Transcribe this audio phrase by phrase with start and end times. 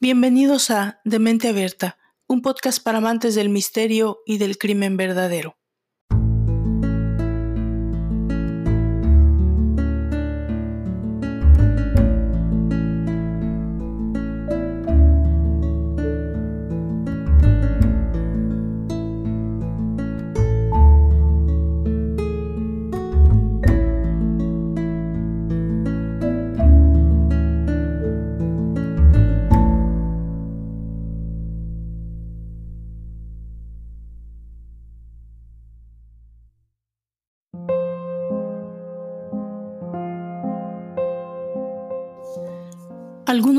[0.00, 5.56] Bienvenidos a De Mente Abierta, un podcast para amantes del misterio y del crimen verdadero.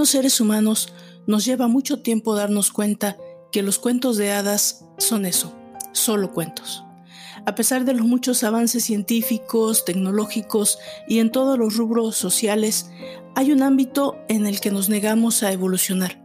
[0.06, 0.94] Seres humanos
[1.28, 3.18] nos lleva mucho tiempo darnos cuenta
[3.52, 5.56] que los cuentos de hadas son eso,
[5.92, 6.84] solo cuentos.
[7.46, 12.90] A pesar de los muchos avances científicos, tecnológicos y en todos los rubros sociales,
[13.36, 16.22] hay un ámbito en el que nos negamos a evolucionar,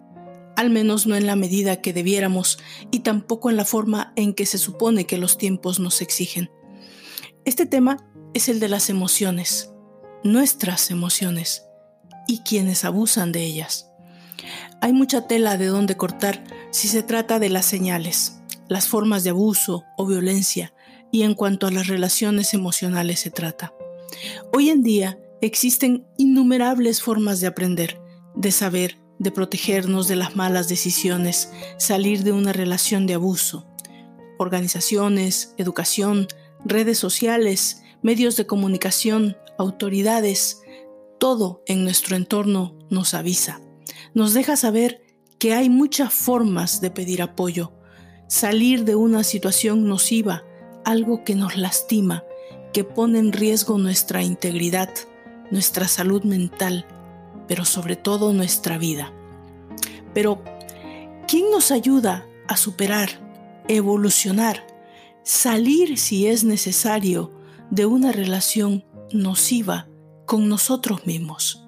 [0.56, 2.58] al menos no en la medida que debiéramos
[2.90, 6.50] y tampoco en la forma en que se supone que los tiempos nos exigen.
[7.44, 9.70] Este tema es el de las emociones,
[10.24, 11.67] nuestras emociones
[12.28, 13.90] y quienes abusan de ellas.
[14.80, 19.30] Hay mucha tela de donde cortar si se trata de las señales, las formas de
[19.30, 20.72] abuso o violencia
[21.10, 23.72] y en cuanto a las relaciones emocionales se trata.
[24.52, 28.00] Hoy en día existen innumerables formas de aprender,
[28.36, 33.66] de saber, de protegernos de las malas decisiones, salir de una relación de abuso.
[34.38, 36.28] Organizaciones, educación,
[36.64, 40.60] redes sociales, medios de comunicación, autoridades,
[41.18, 43.60] todo en nuestro entorno nos avisa,
[44.14, 45.02] nos deja saber
[45.38, 47.72] que hay muchas formas de pedir apoyo,
[48.28, 50.44] salir de una situación nociva,
[50.84, 52.24] algo que nos lastima,
[52.72, 54.90] que pone en riesgo nuestra integridad,
[55.50, 56.86] nuestra salud mental,
[57.46, 59.12] pero sobre todo nuestra vida.
[60.14, 60.42] Pero,
[61.26, 63.08] ¿quién nos ayuda a superar,
[63.68, 64.66] evolucionar,
[65.22, 67.32] salir si es necesario
[67.70, 69.87] de una relación nociva
[70.28, 71.64] con nosotros mismos.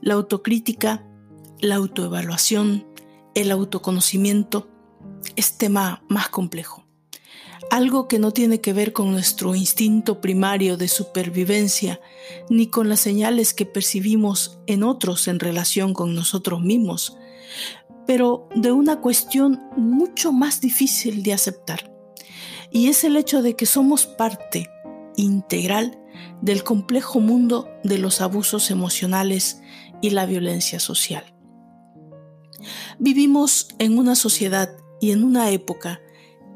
[0.00, 1.06] La autocrítica,
[1.60, 2.84] la autoevaluación,
[3.36, 4.68] el autoconocimiento
[5.36, 6.84] es tema más complejo.
[7.70, 12.00] Algo que no tiene que ver con nuestro instinto primario de supervivencia,
[12.50, 17.16] ni con las señales que percibimos en otros en relación con nosotros mismos,
[18.08, 21.94] pero de una cuestión mucho más difícil de aceptar.
[22.72, 24.68] Y es el hecho de que somos parte
[25.14, 26.01] integral
[26.40, 29.60] del complejo mundo de los abusos emocionales
[30.00, 31.34] y la violencia social.
[32.98, 36.00] Vivimos en una sociedad y en una época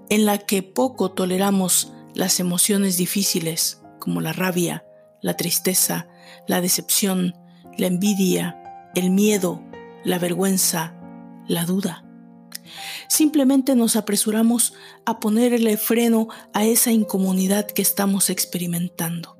[0.09, 4.84] en la que poco toleramos las emociones difíciles como la rabia,
[5.21, 6.09] la tristeza,
[6.47, 7.34] la decepción,
[7.77, 9.62] la envidia, el miedo,
[10.04, 10.94] la vergüenza,
[11.48, 12.04] la duda.
[13.09, 19.35] Simplemente nos apresuramos a ponerle freno a esa incomunidad que estamos experimentando.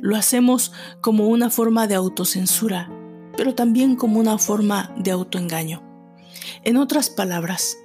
[0.00, 2.90] Lo hacemos como una forma de autocensura,
[3.36, 5.82] pero también como una forma de autoengaño.
[6.64, 7.78] En otras palabras,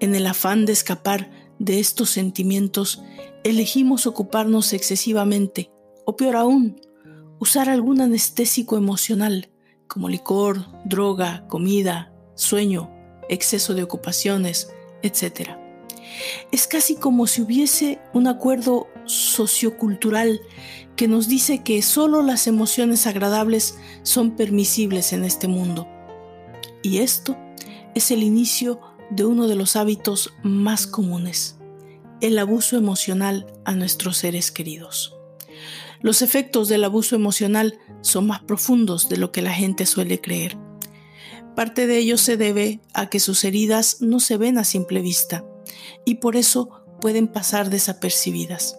[0.00, 3.02] en el afán de escapar de estos sentimientos,
[3.44, 5.70] elegimos ocuparnos excesivamente,
[6.06, 6.80] o peor aún,
[7.38, 9.50] usar algún anestésico emocional,
[9.86, 12.90] como licor, droga, comida, sueño,
[13.28, 14.70] exceso de ocupaciones,
[15.02, 15.59] etc.
[16.52, 20.40] Es casi como si hubiese un acuerdo sociocultural
[20.96, 25.88] que nos dice que solo las emociones agradables son permisibles en este mundo.
[26.82, 27.36] Y esto
[27.94, 31.56] es el inicio de uno de los hábitos más comunes,
[32.20, 35.16] el abuso emocional a nuestros seres queridos.
[36.00, 40.56] Los efectos del abuso emocional son más profundos de lo que la gente suele creer.
[41.56, 45.44] Parte de ello se debe a que sus heridas no se ven a simple vista
[46.04, 48.78] y por eso pueden pasar desapercibidas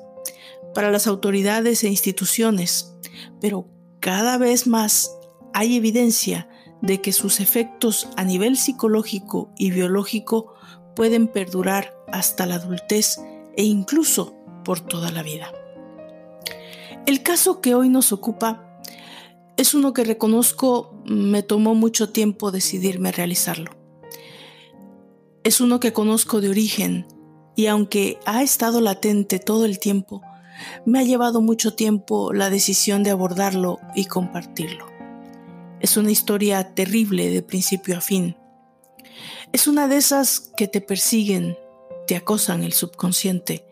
[0.74, 2.96] para las autoridades e instituciones,
[3.40, 3.68] pero
[4.00, 5.12] cada vez más
[5.54, 6.48] hay evidencia
[6.82, 10.54] de que sus efectos a nivel psicológico y biológico
[10.96, 13.20] pueden perdurar hasta la adultez
[13.56, 15.52] e incluso por toda la vida.
[17.06, 18.80] El caso que hoy nos ocupa
[19.58, 23.81] es uno que reconozco me tomó mucho tiempo decidirme realizarlo.
[25.44, 27.08] Es uno que conozco de origen
[27.56, 30.22] y aunque ha estado latente todo el tiempo,
[30.86, 34.86] me ha llevado mucho tiempo la decisión de abordarlo y compartirlo.
[35.80, 38.38] Es una historia terrible de principio a fin.
[39.52, 41.58] Es una de esas que te persiguen,
[42.06, 43.66] te acosan el subconsciente,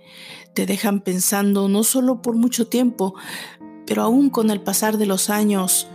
[0.55, 3.13] te dejan pensando no solo por mucho tiempo,
[3.85, 5.87] pero aún con el pasar de los años,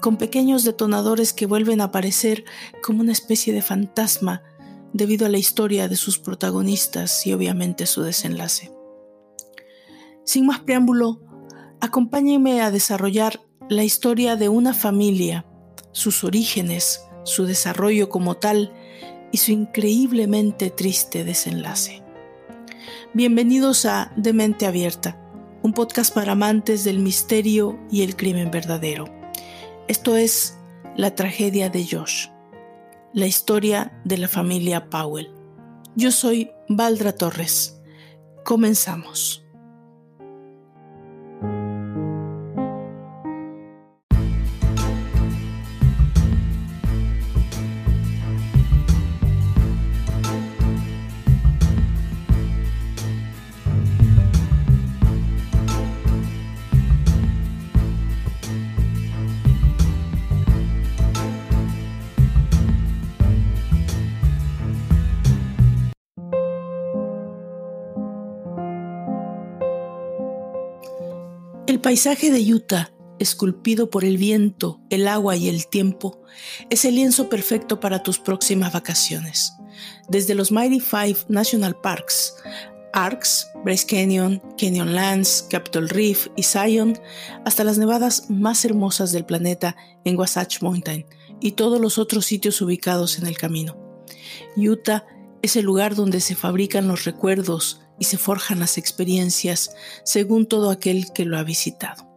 [0.00, 2.44] con pequeños detonadores que vuelven a aparecer
[2.82, 4.42] como una especie de fantasma
[4.92, 8.72] debido a la historia de sus protagonistas y obviamente su desenlace.
[10.24, 11.20] Sin más preámbulo,
[11.80, 15.46] acompáñenme a desarrollar la historia de una familia,
[15.92, 18.72] sus orígenes, su desarrollo como tal
[19.32, 22.02] y su increíblemente triste desenlace.
[23.12, 25.20] Bienvenidos a De Mente Abierta,
[25.62, 29.04] un podcast para amantes del misterio y el crimen verdadero.
[29.88, 30.56] Esto es
[30.96, 32.28] La tragedia de Josh,
[33.12, 35.32] la historia de la familia Powell.
[35.96, 37.80] Yo soy Valdra Torres.
[38.44, 39.44] Comenzamos.
[71.90, 76.22] Paisaje de Utah, esculpido por el viento, el agua y el tiempo,
[76.70, 79.54] es el lienzo perfecto para tus próximas vacaciones.
[80.08, 82.36] Desde los Mighty Five National Parks,
[82.92, 86.96] Arcs, Bryce Canyon, Canyonlands, Capitol Reef y Zion,
[87.44, 91.06] hasta las nevadas más hermosas del planeta en Wasatch Mountain
[91.40, 93.76] y todos los otros sitios ubicados en el camino.
[94.56, 95.06] Utah
[95.42, 100.70] es el lugar donde se fabrican los recuerdos, y se forjan las experiencias según todo
[100.70, 102.10] aquel que lo ha visitado.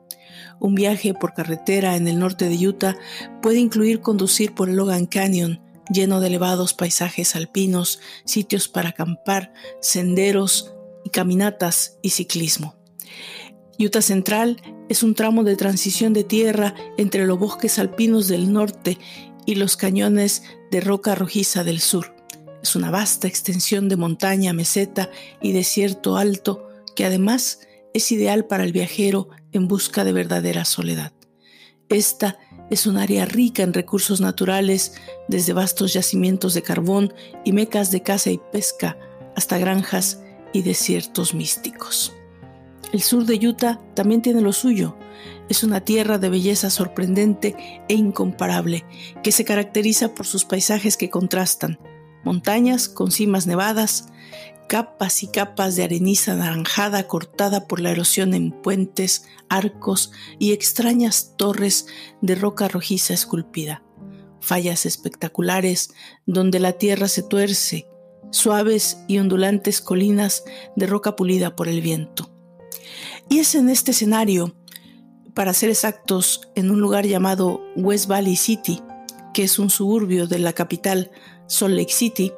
[0.59, 2.97] Un viaje por carretera en el norte de Utah
[3.41, 9.53] puede incluir conducir por el Logan Canyon, lleno de elevados paisajes alpinos, sitios para acampar,
[9.81, 12.75] senderos y caminatas y ciclismo.
[13.77, 18.97] Utah Central es un tramo de transición de tierra entre los bosques alpinos del norte
[19.45, 22.12] y los cañones de roca rojiza del sur.
[22.63, 25.11] Es una vasta extensión de montaña, meseta
[25.41, 27.59] y desierto alto que además
[27.93, 31.11] es ideal para el viajero en busca de verdadera soledad.
[31.89, 32.39] Esta
[32.71, 34.93] es un área rica en recursos naturales,
[35.27, 37.13] desde vastos yacimientos de carbón
[37.43, 38.97] y mecas de caza y pesca
[39.35, 40.21] hasta granjas
[40.53, 42.13] y desiertos místicos.
[42.93, 44.95] El sur de Utah también tiene lo suyo.
[45.49, 48.85] Es una tierra de belleza sorprendente e incomparable,
[49.21, 51.77] que se caracteriza por sus paisajes que contrastan,
[52.23, 54.07] montañas con cimas nevadas,
[54.67, 61.33] capas y capas de areniza anaranjada cortada por la erosión en puentes, arcos y extrañas
[61.37, 61.87] torres
[62.21, 63.83] de roca rojiza esculpida,
[64.39, 65.93] fallas espectaculares
[66.25, 67.87] donde la tierra se tuerce,
[68.31, 70.43] suaves y ondulantes colinas
[70.75, 72.31] de roca pulida por el viento.
[73.29, 74.55] Y es en este escenario,
[75.33, 78.81] para ser exactos, en un lugar llamado West Valley City,
[79.33, 81.11] que es un suburbio de la capital
[81.47, 82.31] Salt Lake City,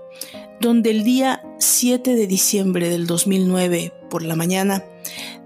[0.59, 4.83] donde el día 7 de diciembre del 2009 por la mañana,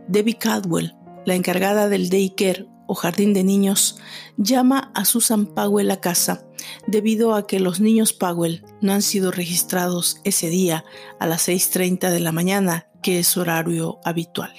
[0.07, 0.95] Debbie Caldwell,
[1.25, 4.00] la encargada del daycare o jardín de niños,
[4.38, 6.45] llama a Susan Powell a casa
[6.88, 10.85] debido a que los niños Powell no han sido registrados ese día
[11.19, 14.51] a las 6.30 de la mañana, que es horario habitual.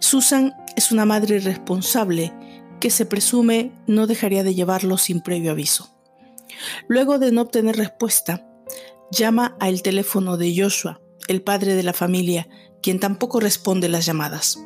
[0.00, 2.32] Susan es una madre responsable
[2.80, 5.91] que se presume no dejaría de llevarlos sin previo aviso.
[6.88, 8.46] Luego de no obtener respuesta,
[9.10, 12.48] llama al teléfono de Joshua, el padre de la familia,
[12.82, 14.58] quien tampoco responde las llamadas.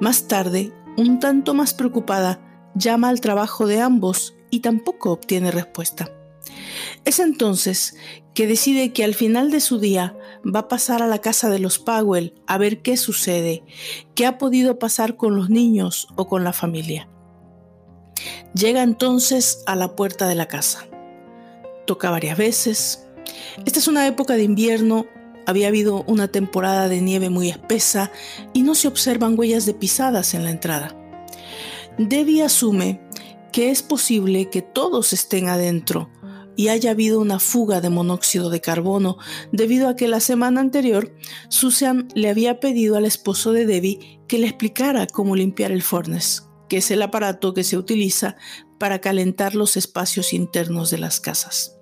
[0.00, 6.10] Más tarde, un tanto más preocupada, llama al trabajo de ambos y tampoco obtiene respuesta.
[7.04, 7.96] Es entonces
[8.34, 11.58] que decide que al final de su día va a pasar a la casa de
[11.58, 13.64] los Powell a ver qué sucede,
[14.14, 17.08] qué ha podido pasar con los niños o con la familia.
[18.54, 20.87] Llega entonces a la puerta de la casa
[21.88, 23.08] toca varias veces.
[23.64, 25.06] Esta es una época de invierno,
[25.46, 28.12] había habido una temporada de nieve muy espesa
[28.52, 30.94] y no se observan huellas de pisadas en la entrada.
[31.96, 33.00] Debbie asume
[33.50, 36.10] que es posible que todos estén adentro
[36.54, 39.16] y haya habido una fuga de monóxido de carbono
[39.50, 41.14] debido a que la semana anterior
[41.48, 46.42] Susan le había pedido al esposo de Debbie que le explicara cómo limpiar el furnace,
[46.68, 48.36] que es el aparato que se utiliza
[48.78, 51.77] para calentar los espacios internos de las casas.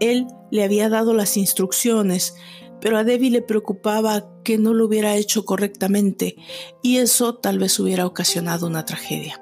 [0.00, 2.34] Él le había dado las instrucciones,
[2.80, 6.36] pero a Debbie le preocupaba que no lo hubiera hecho correctamente
[6.82, 9.40] y eso tal vez hubiera ocasionado una tragedia.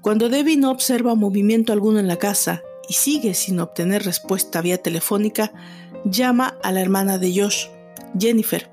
[0.00, 4.78] Cuando Debbie no observa movimiento alguno en la casa y sigue sin obtener respuesta vía
[4.82, 5.52] telefónica,
[6.04, 7.68] llama a la hermana de Josh,
[8.18, 8.68] Jennifer,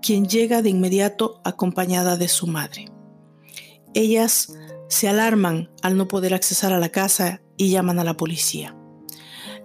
[0.00, 2.86] quien llega de inmediato acompañada de su madre.
[3.92, 4.54] ellas
[4.88, 8.74] se alarman al no poder accesar a la casa y llaman a la policía.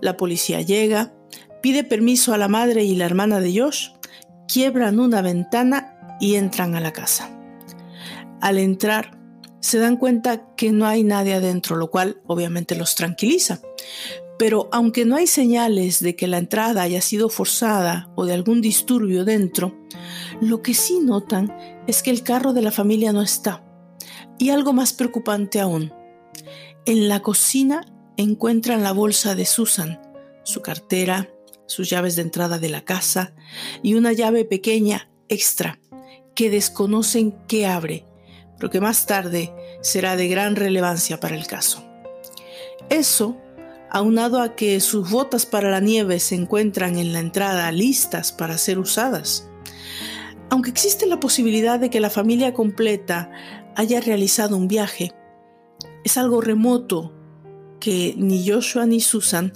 [0.02, 1.14] La policía llega,
[1.62, 3.90] pide permiso a la madre y la hermana de Josh,
[4.48, 7.30] quiebran una ventana y entran a la casa.
[8.42, 9.20] Al entrar,
[9.60, 13.62] se dan cuenta que no hay nadie adentro, lo cual obviamente los tranquiliza.
[14.38, 18.62] Pero aunque no hay señales de que la entrada haya sido forzada o de algún
[18.62, 19.76] disturbio dentro,
[20.42, 21.52] lo que sí notan
[21.88, 23.64] es que el carro de la familia no está.
[24.38, 25.94] Y algo más preocupante aún,
[26.86, 27.86] en la cocina
[28.18, 30.02] encuentran la bolsa de Susan,
[30.44, 31.30] su cartera,
[31.66, 33.34] sus llaves de entrada de la casa
[33.82, 35.80] y una llave pequeña extra
[36.36, 38.06] que desconocen qué abre,
[38.58, 41.84] pero que más tarde será de gran relevancia para el caso.
[42.90, 43.38] Eso
[43.90, 48.58] aunado a que sus botas para la nieve se encuentran en la entrada listas para
[48.58, 49.48] ser usadas.
[50.50, 53.32] Aunque existe la posibilidad de que la familia completa
[53.76, 55.12] haya realizado un viaje,
[56.04, 57.15] es algo remoto
[57.86, 59.54] que ni Joshua ni Susan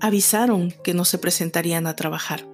[0.00, 2.48] avisaron que no se presentarían a trabajar.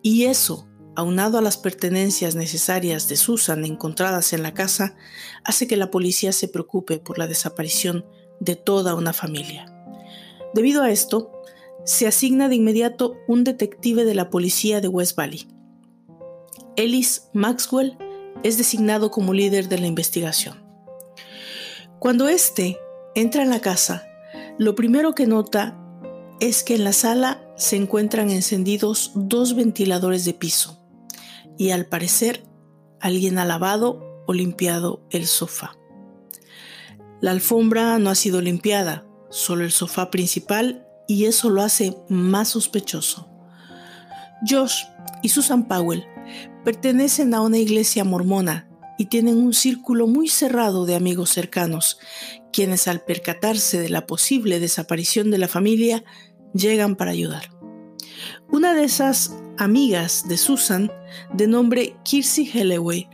[0.00, 4.94] Y eso, aunado a las pertenencias necesarias de Susan encontradas en la casa,
[5.42, 8.06] hace que la policía se preocupe por la desaparición
[8.38, 9.74] de toda una familia.
[10.54, 11.32] Debido a esto,
[11.84, 15.48] se asigna de inmediato un detective de la policía de West Valley.
[16.76, 17.98] Ellis Maxwell
[18.44, 20.64] es designado como líder de la investigación.
[21.98, 22.78] Cuando éste
[23.16, 24.04] entra en la casa,
[24.58, 25.78] lo primero que nota
[26.40, 30.84] es que en la sala se encuentran encendidos dos ventiladores de piso
[31.56, 32.44] y al parecer
[33.00, 35.76] alguien ha lavado o limpiado el sofá.
[37.20, 42.48] La alfombra no ha sido limpiada, solo el sofá principal y eso lo hace más
[42.48, 43.28] sospechoso.
[44.48, 44.84] Josh
[45.22, 46.04] y Susan Powell
[46.64, 51.98] pertenecen a una iglesia mormona y tienen un círculo muy cerrado de amigos cercanos,
[52.52, 56.04] quienes al percatarse de la posible desaparición de la familia
[56.54, 57.50] llegan para ayudar.
[58.50, 60.90] Una de esas amigas de Susan,
[61.32, 63.08] de nombre Kirsey Helleway,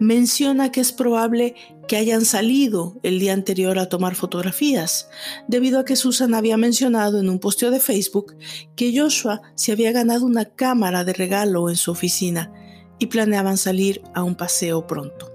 [0.00, 1.54] menciona que es probable
[1.88, 5.08] que hayan salido el día anterior a tomar fotografías,
[5.48, 8.36] debido a que Susan había mencionado en un posteo de Facebook
[8.76, 12.52] que Joshua se había ganado una cámara de regalo en su oficina
[12.98, 15.32] y planeaban salir a un paseo pronto.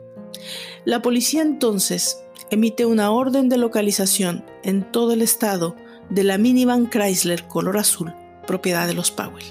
[0.85, 2.22] La policía entonces
[2.53, 5.75] emite una orden de localización en todo el estado
[6.09, 8.13] de la minivan Chrysler color azul,
[8.45, 9.45] propiedad de los Powell.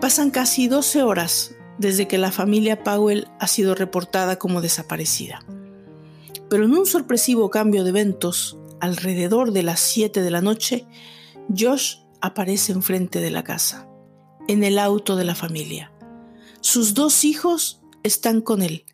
[0.00, 5.44] Pasan casi 12 horas desde que la familia Powell ha sido reportada como desaparecida.
[6.48, 10.86] Pero en un sorpresivo cambio de eventos, alrededor de las 7 de la noche,
[11.54, 13.88] Josh aparece enfrente de la casa,
[14.48, 15.92] en el auto de la familia.
[16.60, 18.84] Sus dos hijos están con él,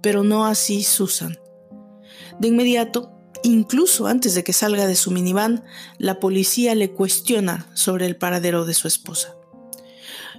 [0.00, 1.38] pero no así Susan.
[2.40, 5.62] De inmediato, incluso antes de que salga de su minivan,
[5.98, 9.36] la policía le cuestiona sobre el paradero de su esposa.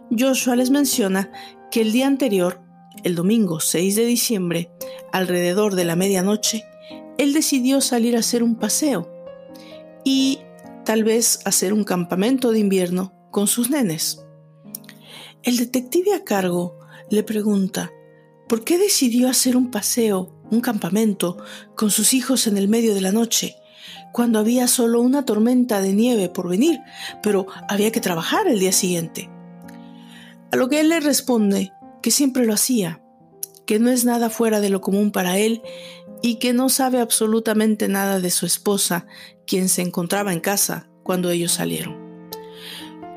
[0.10, 1.31] Joshua les menciona
[1.70, 2.60] que el día anterior,
[3.03, 4.72] el domingo 6 de diciembre,
[5.13, 6.63] alrededor de la medianoche,
[7.20, 9.08] él decidió salir a hacer un paseo
[10.03, 10.39] y
[10.84, 14.25] tal vez hacer un campamento de invierno con sus nenes.
[15.43, 16.79] El detective a cargo
[17.12, 17.91] le pregunta,
[18.50, 21.38] ¿por qué decidió hacer un paseo, un campamento,
[21.75, 23.55] con sus hijos en el medio de la noche,
[24.12, 26.79] cuando había solo una tormenta de nieve por venir,
[27.24, 29.29] pero había que trabajar el día siguiente?
[30.51, 31.72] A lo que él le responde
[32.03, 33.01] que siempre lo hacía,
[33.65, 35.62] que no es nada fuera de lo común para él
[36.22, 39.05] y que no sabe absolutamente nada de su esposa,
[39.48, 41.98] quien se encontraba en casa cuando ellos salieron.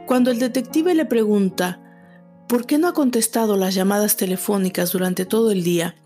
[0.07, 1.81] Cuando el detective le pregunta
[2.49, 5.97] por qué no ha contestado las llamadas telefónicas durante todo el día,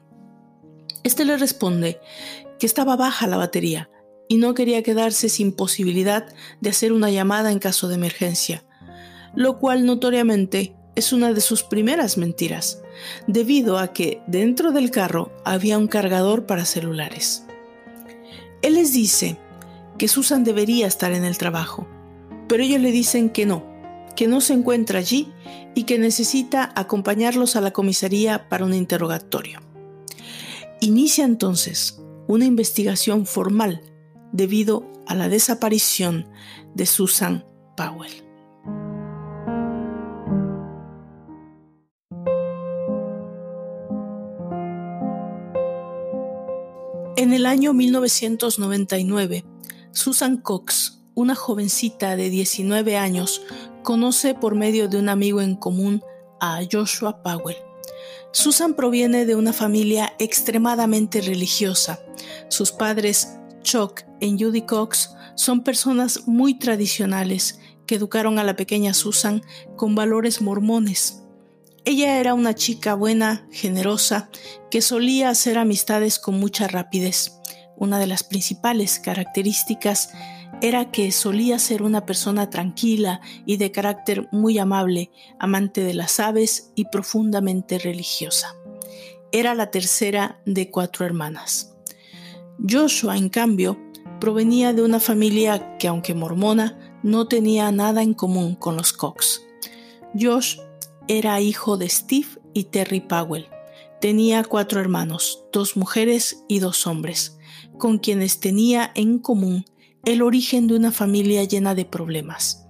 [1.04, 2.00] este le responde
[2.58, 3.90] que estaba baja la batería
[4.28, 6.26] y no quería quedarse sin posibilidad
[6.60, 8.64] de hacer una llamada en caso de emergencia,
[9.34, 12.82] lo cual notoriamente es una de sus primeras mentiras,
[13.26, 17.44] debido a que dentro del carro había un cargador para celulares.
[18.62, 19.38] Él les dice
[19.96, 21.86] que Susan debería estar en el trabajo,
[22.48, 23.64] pero ellos le dicen que no,
[24.16, 25.32] que no se encuentra allí
[25.74, 29.67] y que necesita acompañarlos a la comisaría para un interrogatorio.
[30.80, 33.80] Inicia entonces una investigación formal
[34.32, 36.28] debido a la desaparición
[36.74, 37.44] de Susan
[37.76, 38.12] Powell.
[47.16, 49.44] En el año 1999,
[49.90, 53.42] Susan Cox, una jovencita de 19 años,
[53.82, 56.04] conoce por medio de un amigo en común
[56.40, 57.67] a Joshua Powell.
[58.32, 62.00] Susan proviene de una familia extremadamente religiosa.
[62.48, 68.92] Sus padres, Chuck y Judy Cox, son personas muy tradicionales que educaron a la pequeña
[68.92, 69.42] Susan
[69.76, 71.22] con valores mormones.
[71.84, 74.28] Ella era una chica buena, generosa,
[74.70, 77.40] que solía hacer amistades con mucha rapidez.
[77.76, 80.10] Una de las principales características
[80.60, 86.18] era que solía ser una persona tranquila y de carácter muy amable, amante de las
[86.18, 88.56] aves y profundamente religiosa.
[89.30, 91.76] Era la tercera de cuatro hermanas.
[92.68, 93.78] Joshua, en cambio,
[94.20, 99.42] provenía de una familia que, aunque mormona, no tenía nada en común con los Cox.
[100.18, 100.58] Josh
[101.06, 103.46] era hijo de Steve y Terry Powell.
[104.00, 107.38] Tenía cuatro hermanos, dos mujeres y dos hombres,
[107.78, 109.64] con quienes tenía en común
[110.12, 112.66] el origen de una familia llena de problemas.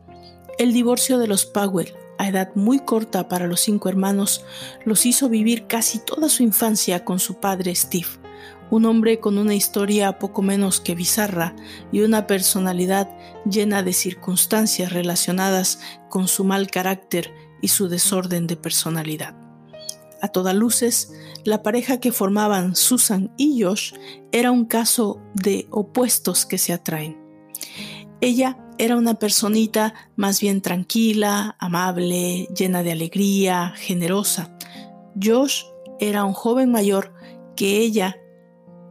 [0.59, 4.45] El divorcio de los Powell, a edad muy corta para los cinco hermanos,
[4.85, 8.09] los hizo vivir casi toda su infancia con su padre Steve,
[8.73, 11.55] un hombre con una historia poco menos que bizarra
[11.93, 13.09] y una personalidad
[13.49, 15.79] llena de circunstancias relacionadas
[16.11, 19.37] con su mal carácter y su desorden de personalidad.
[20.21, 21.13] A todas luces,
[21.45, 23.93] la pareja que formaban Susan y Josh
[24.33, 27.18] era un caso de opuestos que se atraen.
[28.21, 34.57] Ella era una personita más bien tranquila, amable, llena de alegría, generosa.
[35.21, 35.65] Josh
[36.01, 37.13] era un joven mayor
[37.57, 38.17] que ella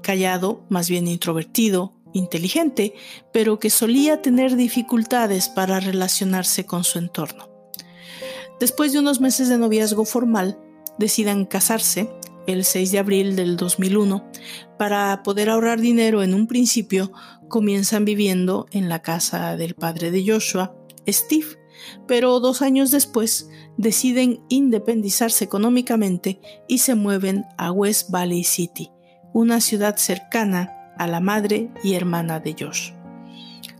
[0.02, 2.94] callado, más bien introvertido, inteligente,
[3.34, 7.50] pero que solía tener dificultades para relacionarse con su entorno.
[8.60, 10.58] Después de unos meses de noviazgo formal,
[10.98, 12.10] deciden casarse
[12.48, 14.32] el 6 de abril del 2001.
[14.80, 17.12] Para poder ahorrar dinero en un principio,
[17.48, 20.76] comienzan viviendo en la casa del padre de Joshua,
[21.08, 21.60] Steve,
[22.08, 28.90] pero dos años después deciden independizarse económicamente y se mueven a West Valley City,
[29.34, 32.92] una ciudad cercana a la madre y hermana de Josh.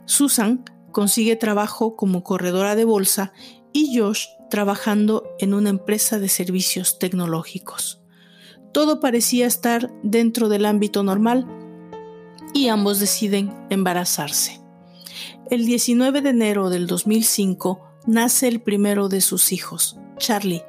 [0.06, 3.34] Susan consigue trabajo como corredora de bolsa
[3.74, 7.97] y Josh trabajando en una empresa de servicios tecnológicos.
[8.78, 11.48] Todo parecía estar dentro del ámbito normal
[12.54, 14.62] y ambos deciden embarazarse.
[15.50, 20.62] El 19 de enero del 2005 nace el primero de sus hijos, Charlie,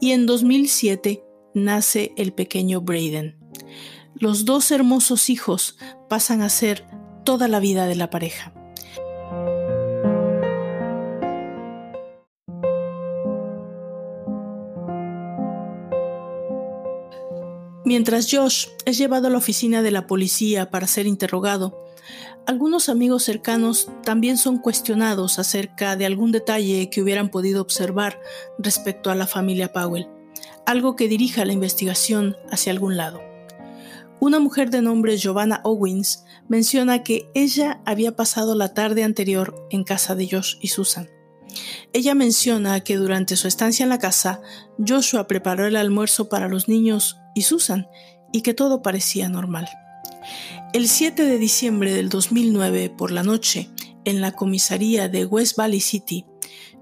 [0.00, 3.42] y en 2007 nace el pequeño Braden
[4.14, 5.76] los dos hermosos hijos
[6.08, 6.86] pasan a ser
[7.24, 8.51] toda la vida de la pareja.
[17.92, 21.84] Mientras Josh es llevado a la oficina de la policía para ser interrogado,
[22.46, 28.18] algunos amigos cercanos también son cuestionados acerca de algún detalle que hubieran podido observar
[28.58, 30.08] respecto a la familia Powell,
[30.64, 33.20] algo que dirija la investigación hacia algún lado.
[34.20, 39.84] Una mujer de nombre Giovanna Owens menciona que ella había pasado la tarde anterior en
[39.84, 41.10] casa de Josh y Susan.
[41.92, 44.40] Ella menciona que durante su estancia en la casa,
[44.78, 47.88] Joshua preparó el almuerzo para los niños y Susan
[48.32, 49.68] y que todo parecía normal.
[50.72, 53.70] El 7 de diciembre del 2009 por la noche,
[54.04, 56.26] en la comisaría de West Valley City,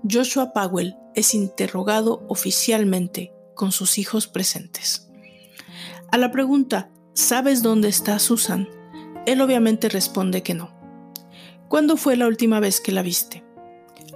[0.09, 5.09] Joshua Powell es interrogado oficialmente con sus hijos presentes.
[6.11, 8.69] A la pregunta ¿Sabes dónde está Susan?
[9.27, 10.71] Él obviamente responde que no.
[11.69, 13.45] ¿Cuándo fue la última vez que la viste?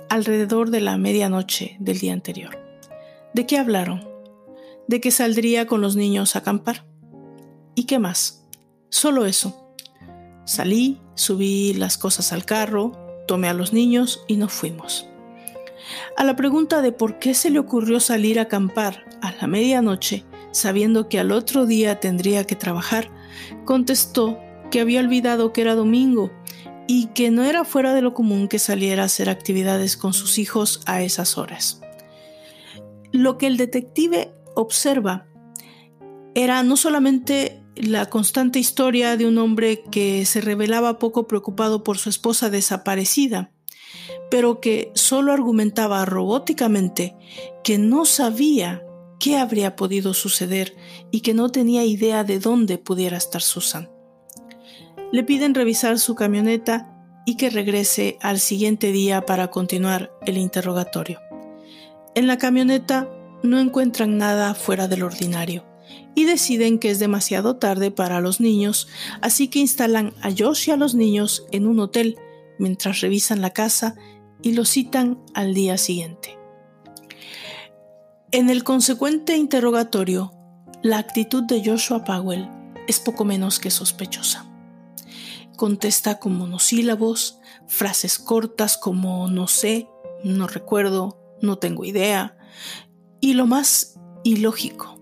[0.09, 2.59] Alrededor de la medianoche del día anterior.
[3.35, 4.14] ¿De qué hablaron?
[4.89, 6.87] De que saldría con los niños a acampar.
[7.75, 8.47] ¿Y qué más?
[8.91, 9.75] Solo eso.
[10.45, 12.93] Salí, subí las cosas al carro,
[13.27, 15.09] tomé a los niños y nos fuimos.
[16.17, 20.25] A la pregunta de por qué se le ocurrió salir a acampar a la medianoche,
[20.53, 23.11] sabiendo que al otro día tendría que trabajar,
[23.65, 24.39] contestó
[24.71, 26.31] que había olvidado que era domingo
[26.87, 30.39] y que no era fuera de lo común que saliera a hacer actividades con sus
[30.39, 31.81] hijos a esas horas.
[33.13, 35.27] Lo que el detective observa
[36.35, 41.99] era no solamente la constante historia de un hombre que se revelaba poco preocupado por
[41.99, 43.51] su esposa desaparecida,
[44.31, 47.17] pero que solo argumentaba robóticamente
[47.63, 48.85] que no sabía
[49.19, 50.77] qué habría podido suceder
[51.11, 53.91] y que no tenía idea de dónde pudiera estar Susan.
[55.13, 56.91] Le piden revisar su camioneta
[57.27, 61.21] y que regrese al siguiente día para continuar el interrogatorio.
[62.15, 63.09] En la camioneta
[63.45, 65.67] no encuentran nada fuera del ordinario
[66.15, 68.89] y deciden que es demasiado tarde para los niños,
[69.21, 72.17] así que instalan a Josh y a los niños en un hotel
[72.59, 73.97] mientras revisan la casa
[74.41, 76.39] y los citan al día siguiente.
[78.33, 80.33] En el consecuente interrogatorio,
[80.83, 82.49] la actitud de Joshua Powell
[82.89, 84.47] es poco menos que sospechosa.
[85.57, 89.87] Contesta con monosílabos, frases cortas como no sé,
[90.25, 92.39] no recuerdo, no tengo idea.
[93.25, 95.01] Y lo más ilógico,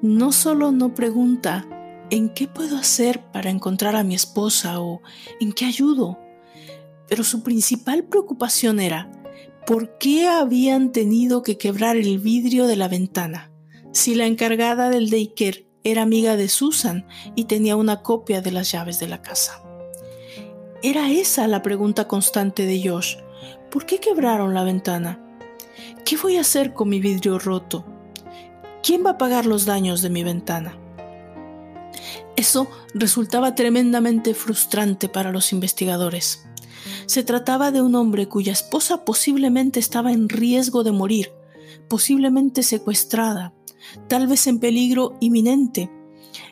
[0.00, 1.68] no solo no pregunta
[2.08, 5.02] en qué puedo hacer para encontrar a mi esposa o
[5.38, 6.18] en qué ayudo,
[7.10, 9.12] pero su principal preocupación era
[9.66, 13.52] por qué habían tenido que quebrar el vidrio de la ventana
[13.92, 18.72] si la encargada del daycare era amiga de Susan y tenía una copia de las
[18.72, 19.62] llaves de la casa.
[20.82, 23.16] Era esa la pregunta constante de Josh.
[23.70, 25.21] ¿Por qué quebraron la ventana?
[26.04, 27.84] ¿Qué voy a hacer con mi vidrio roto?
[28.82, 30.76] ¿Quién va a pagar los daños de mi ventana?
[32.36, 36.44] Eso resultaba tremendamente frustrante para los investigadores.
[37.06, 41.32] Se trataba de un hombre cuya esposa posiblemente estaba en riesgo de morir,
[41.88, 43.54] posiblemente secuestrada,
[44.08, 45.90] tal vez en peligro inminente,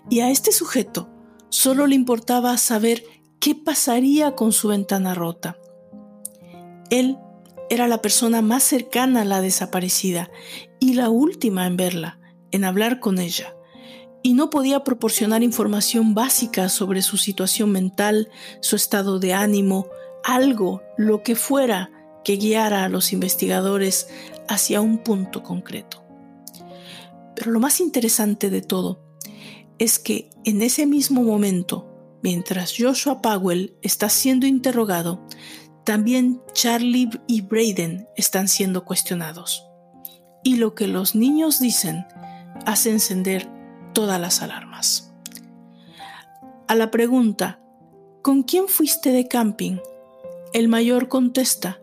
[0.08, 1.08] y a este sujeto
[1.48, 3.02] solo le importaba saber
[3.40, 5.56] qué pasaría con su ventana rota.
[6.90, 7.18] Él
[7.70, 10.30] era la persona más cercana a la desaparecida
[10.80, 12.18] y la última en verla,
[12.50, 13.54] en hablar con ella,
[14.22, 18.28] y no podía proporcionar información básica sobre su situación mental,
[18.60, 19.86] su estado de ánimo,
[20.24, 21.90] algo, lo que fuera,
[22.24, 24.08] que guiara a los investigadores
[24.48, 26.04] hacia un punto concreto.
[27.36, 29.00] Pero lo más interesante de todo
[29.78, 31.90] es que en ese mismo momento
[32.22, 35.26] Mientras Joshua Powell está siendo interrogado,
[35.90, 39.66] también Charlie y Braden están siendo cuestionados.
[40.44, 42.06] Y lo que los niños dicen
[42.64, 43.48] hace encender
[43.92, 45.12] todas las alarmas.
[46.68, 47.58] A la pregunta,
[48.22, 49.78] ¿con quién fuiste de camping?
[50.52, 51.80] El mayor contesta,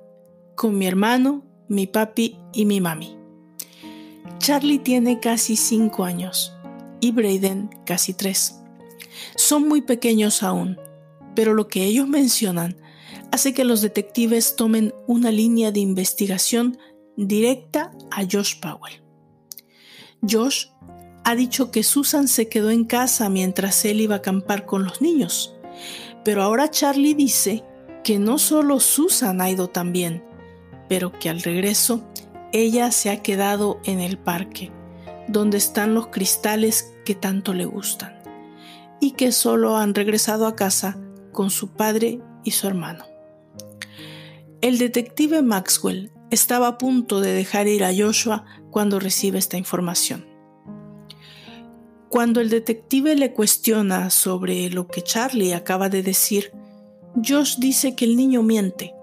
[0.56, 3.18] con mi hermano, mi papi y mi mami.
[4.38, 6.56] Charlie tiene casi cinco años
[7.02, 8.62] y Braden casi tres.
[9.36, 10.80] Son muy pequeños aún,
[11.36, 12.78] pero lo que ellos mencionan
[13.32, 16.78] hace que los detectives tomen una línea de investigación
[17.16, 19.04] directa a Josh Powell.
[20.28, 20.68] Josh
[21.24, 25.02] ha dicho que Susan se quedó en casa mientras él iba a acampar con los
[25.02, 25.56] niños,
[26.24, 27.64] pero ahora Charlie dice
[28.04, 30.24] que no solo Susan ha ido también,
[30.88, 32.08] pero que al regreso
[32.54, 34.72] ella se ha quedado en el parque,
[35.28, 38.18] donde están los cristales que tanto le gustan
[39.00, 40.98] y que solo han regresado a casa
[41.32, 43.17] con su padre y su hermano.
[44.60, 50.26] El detective Maxwell estaba a punto de dejar ir a Joshua cuando recibe esta información.
[52.10, 56.52] Cuando el detective le cuestiona sobre lo que Charlie acaba de decir,
[57.24, 58.96] Josh dice que el niño miente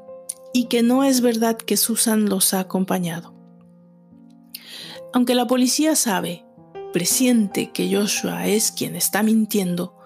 [0.52, 3.32] y que no es verdad que Susan los ha acompañado.
[5.12, 6.44] Aunque la policía sabe
[6.92, 9.96] presiente que Joshua es quien está mintiendo,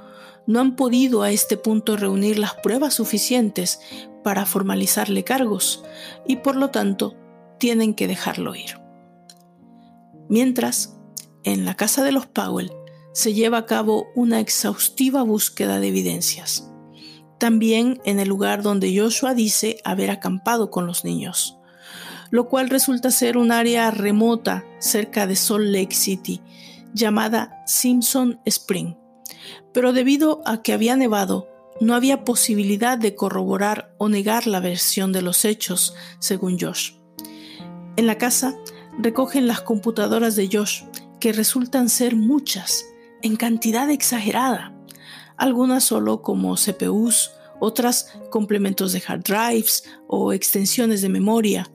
[0.46, 3.80] no han podido a este punto reunir las pruebas suficientes
[4.22, 5.84] para formalizarle cargos
[6.26, 7.16] y por lo tanto
[7.58, 8.80] tienen que dejarlo ir.
[10.28, 10.96] Mientras,
[11.44, 12.72] en la casa de los Powell
[13.12, 16.70] se lleva a cabo una exhaustiva búsqueda de evidencias.
[17.38, 21.58] También en el lugar donde Joshua dice haber acampado con los niños,
[22.30, 26.42] lo cual resulta ser un área remota cerca de Salt Lake City
[26.92, 28.94] llamada Simpson Spring.
[29.72, 31.48] Pero debido a que había nevado,
[31.80, 36.92] no había posibilidad de corroborar o negar la versión de los hechos, según Josh.
[37.96, 38.56] En la casa
[38.98, 40.82] recogen las computadoras de Josh,
[41.20, 42.84] que resultan ser muchas,
[43.22, 44.74] en cantidad exagerada,
[45.36, 51.70] algunas solo como CPUs, otras complementos de hard drives o extensiones de memoria.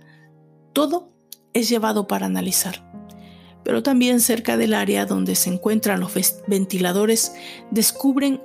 [0.72, 1.12] Todo
[1.54, 2.94] es llevado para analizar
[3.64, 6.14] pero también cerca del área donde se encuentran los
[6.48, 7.34] ventiladores
[7.72, 8.42] descubren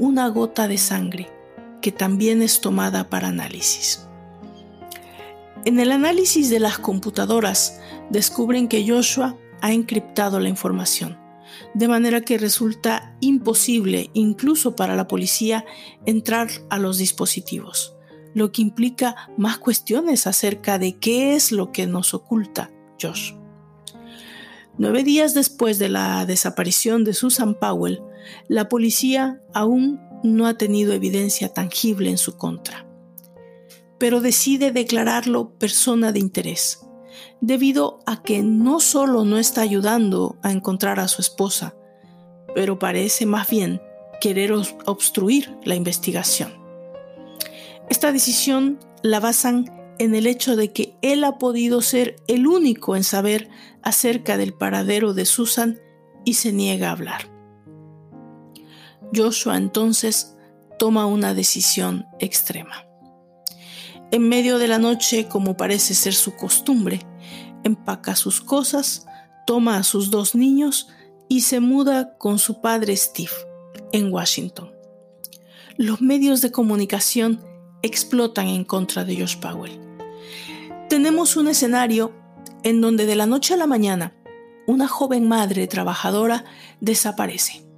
[0.00, 1.30] una gota de sangre
[1.82, 4.08] que también es tomada para análisis.
[5.66, 11.18] En el análisis de las computadoras descubren que Joshua ha encriptado la información,
[11.74, 15.66] de manera que resulta imposible incluso para la policía
[16.06, 17.94] entrar a los dispositivos,
[18.32, 23.34] lo que implica más cuestiones acerca de qué es lo que nos oculta Josh.
[24.78, 28.00] Nueve días después de la desaparición de Susan Powell,
[28.48, 32.86] la policía aún no ha tenido evidencia tangible en su contra,
[33.98, 36.86] pero decide declararlo persona de interés,
[37.40, 41.74] debido a que no solo no está ayudando a encontrar a su esposa,
[42.54, 43.80] pero parece más bien
[44.20, 44.52] querer
[44.86, 46.52] obstruir la investigación.
[47.88, 52.96] Esta decisión la basan en el hecho de que él ha podido ser el único
[52.96, 53.48] en saber
[53.82, 55.80] acerca del paradero de Susan
[56.24, 57.39] y se niega a hablar.
[59.14, 60.36] Joshua entonces
[60.78, 62.86] toma una decisión extrema.
[64.10, 67.00] En medio de la noche, como parece ser su costumbre,
[67.64, 69.06] empaca sus cosas,
[69.46, 70.88] toma a sus dos niños
[71.28, 73.32] y se muda con su padre Steve
[73.92, 74.72] en Washington.
[75.76, 77.40] Los medios de comunicación
[77.82, 79.78] explotan en contra de Josh Powell.
[80.88, 82.12] Tenemos un escenario
[82.62, 84.14] en donde de la noche a la mañana
[84.66, 86.44] una joven madre trabajadora
[86.80, 87.69] desaparece.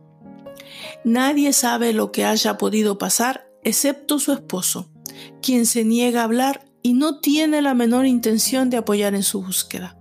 [1.05, 4.91] Nadie sabe lo que haya podido pasar excepto su esposo,
[5.41, 9.43] quien se niega a hablar y no tiene la menor intención de apoyar en su
[9.43, 9.97] búsqueda.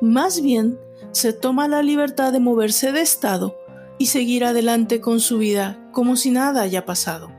[0.00, 0.78] Más bien,
[1.12, 3.56] se toma la libertad de moverse de estado
[3.98, 7.32] y seguir adelante con su vida como si nada haya pasado.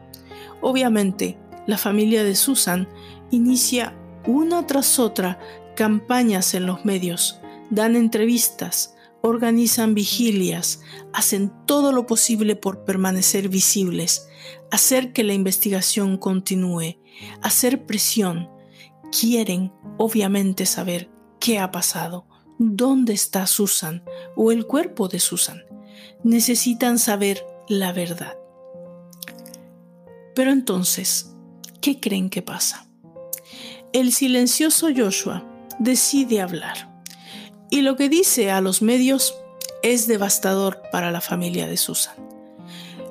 [0.62, 2.88] Obviamente, la familia de Susan
[3.30, 3.94] inicia
[4.26, 5.40] una tras otra
[5.76, 7.40] campañas en los medios,
[7.70, 8.96] dan entrevistas,
[9.28, 10.82] organizan vigilias,
[11.14, 14.28] hacen todo lo posible por permanecer visibles,
[14.72, 16.98] hacer que la investigación continúe,
[17.42, 18.50] hacer presión.
[19.12, 21.10] Quieren, obviamente, saber
[21.40, 22.28] qué ha pasado,
[22.60, 24.04] dónde está Susan
[24.36, 25.64] o el cuerpo de Susan.
[26.24, 28.38] Necesitan saber la verdad.
[30.36, 31.36] Pero entonces,
[31.82, 32.90] ¿qué creen que pasa?
[33.94, 35.48] El silencioso Joshua
[35.80, 36.97] decide hablar.
[37.70, 39.36] Y lo que dice a los medios
[39.84, 42.16] es devastador para la familia de Susan.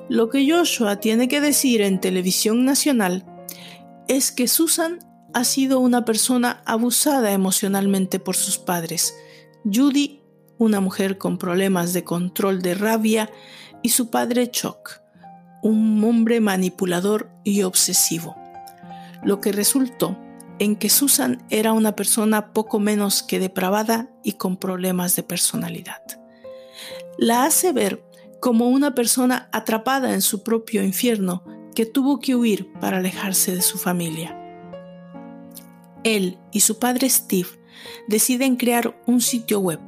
[0.08, 3.24] Lo que Joshua tiene que decir en televisión nacional
[4.08, 5.00] es que Susan
[5.34, 9.14] ha sido una persona abusada emocionalmente por sus padres.
[9.64, 10.22] Judy,
[10.58, 13.30] una mujer con problemas de control de rabia,
[13.82, 15.00] y su padre Chuck,
[15.62, 18.34] un hombre manipulador y obsesivo.
[19.22, 20.16] Lo que resultó
[20.58, 26.02] en que Susan era una persona poco menos que depravada y con problemas de personalidad.
[27.18, 28.04] La hace ver
[28.40, 33.62] como una persona atrapada en su propio infierno que tuvo que huir para alejarse de
[33.62, 34.36] su familia.
[36.04, 37.48] Él y su padre Steve
[38.08, 39.80] deciden crear un sitio web,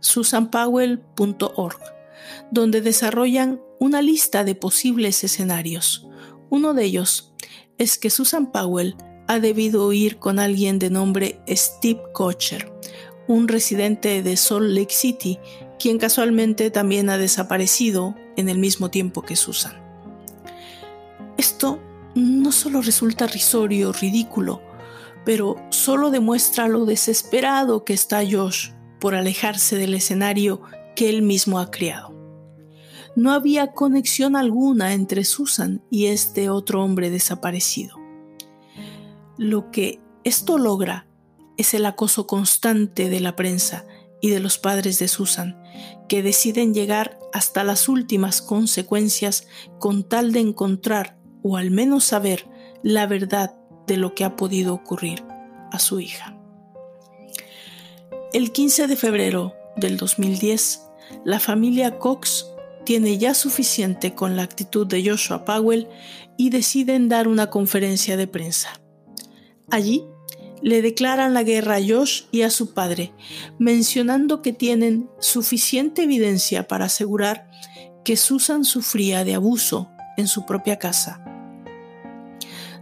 [0.00, 1.80] susanpowell.org,
[2.50, 6.06] donde desarrollan una lista de posibles escenarios.
[6.48, 7.34] Uno de ellos
[7.78, 12.72] es que Susan Powell ha debido ir con alguien de nombre Steve Kocher,
[13.28, 15.38] un residente de Salt Lake City,
[15.78, 19.74] quien casualmente también ha desaparecido en el mismo tiempo que Susan.
[21.36, 21.80] Esto
[22.14, 24.62] no solo resulta risorio, ridículo,
[25.24, 30.62] pero solo demuestra lo desesperado que está Josh por alejarse del escenario
[30.94, 32.14] que él mismo ha creado.
[33.16, 37.95] No había conexión alguna entre Susan y este otro hombre desaparecido.
[39.38, 41.06] Lo que esto logra
[41.56, 43.86] es el acoso constante de la prensa
[44.20, 45.62] y de los padres de Susan,
[46.08, 49.46] que deciden llegar hasta las últimas consecuencias
[49.78, 52.46] con tal de encontrar o al menos saber
[52.82, 53.54] la verdad
[53.86, 55.22] de lo que ha podido ocurrir
[55.70, 56.36] a su hija.
[58.32, 60.82] El 15 de febrero del 2010,
[61.24, 62.46] la familia Cox
[62.84, 65.88] tiene ya suficiente con la actitud de Joshua Powell
[66.36, 68.80] y deciden dar una conferencia de prensa.
[69.70, 70.04] Allí
[70.62, 73.12] le declaran la guerra a Josh y a su padre,
[73.58, 77.50] mencionando que tienen suficiente evidencia para asegurar
[78.04, 81.22] que Susan sufría de abuso en su propia casa.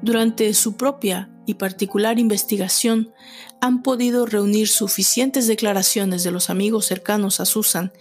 [0.02, 3.12] Durante su propia y particular investigación,
[3.60, 7.92] han podido reunir suficientes declaraciones de los amigos cercanos a Susan,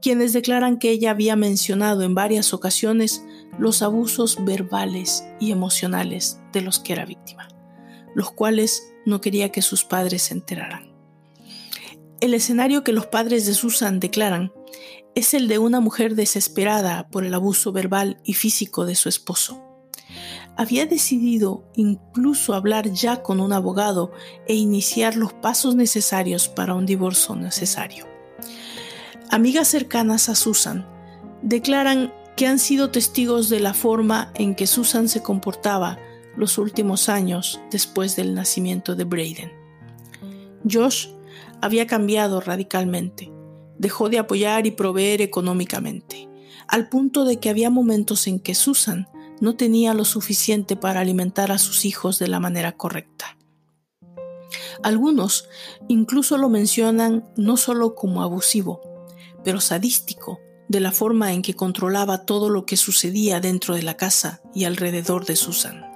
[0.00, 3.22] quienes declaran que ella había mencionado en varias ocasiones
[3.58, 7.49] los abusos verbales y emocionales de los que era víctima
[8.14, 10.90] los cuales no quería que sus padres se enteraran.
[12.20, 14.52] El escenario que los padres de Susan declaran
[15.14, 19.62] es el de una mujer desesperada por el abuso verbal y físico de su esposo.
[20.56, 24.12] Había decidido incluso hablar ya con un abogado
[24.46, 28.06] e iniciar los pasos necesarios para un divorcio necesario.
[29.30, 30.86] Amigas cercanas a Susan
[31.42, 35.98] declaran que han sido testigos de la forma en que Susan se comportaba
[36.36, 39.52] los últimos años después del nacimiento de Braden.
[40.70, 41.08] Josh
[41.60, 43.32] había cambiado radicalmente,
[43.78, 46.28] dejó de apoyar y proveer económicamente,
[46.68, 49.08] al punto de que había momentos en que Susan
[49.40, 53.36] no tenía lo suficiente para alimentar a sus hijos de la manera correcta.
[54.82, 55.48] Algunos
[55.88, 58.80] incluso lo mencionan no solo como abusivo,
[59.44, 63.96] pero sadístico, de la forma en que controlaba todo lo que sucedía dentro de la
[63.96, 65.89] casa y alrededor de Susan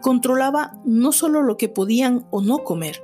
[0.00, 3.02] controlaba no solo lo que podían o no comer,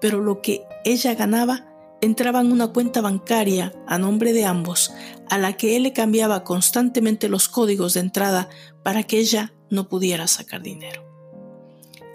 [0.00, 1.66] pero lo que ella ganaba
[2.00, 4.92] entraba en una cuenta bancaria a nombre de ambos,
[5.28, 8.48] a la que él le cambiaba constantemente los códigos de entrada
[8.82, 11.04] para que ella no pudiera sacar dinero.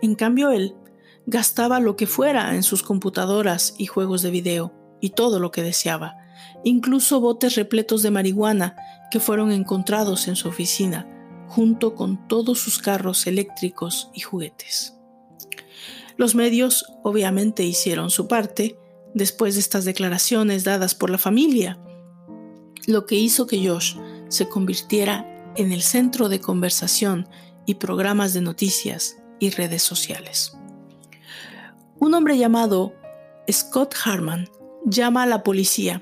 [0.02, 0.76] En cambio, él
[1.26, 5.64] gastaba lo que fuera en sus computadoras y juegos de video, y todo lo que
[5.64, 6.16] deseaba,
[6.64, 8.76] incluso botes repletos de marihuana
[9.10, 11.08] que fueron encontrados en su oficina,
[11.52, 14.96] junto con todos sus carros eléctricos y juguetes.
[16.16, 18.80] Los medios obviamente hicieron su parte
[19.14, 21.78] después de estas declaraciones dadas por la familia,
[22.88, 23.98] lo que hizo que Josh
[24.30, 27.28] se convirtiera en el centro de conversación
[27.66, 30.58] y programas de noticias y redes sociales.
[32.00, 32.94] Un hombre llamado
[33.52, 34.48] Scott Harman
[34.86, 36.02] llama a la policía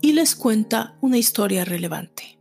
[0.00, 2.33] y les cuenta una historia relevante.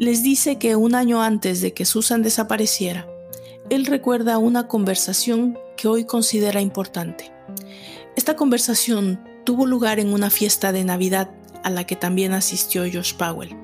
[0.00, 3.08] Les dice que un año antes de que Susan desapareciera,
[3.68, 7.32] él recuerda una conversación que hoy considera importante.
[8.14, 11.32] Esta conversación tuvo lugar en una fiesta de Navidad
[11.64, 13.56] a la que también asistió Josh Powell.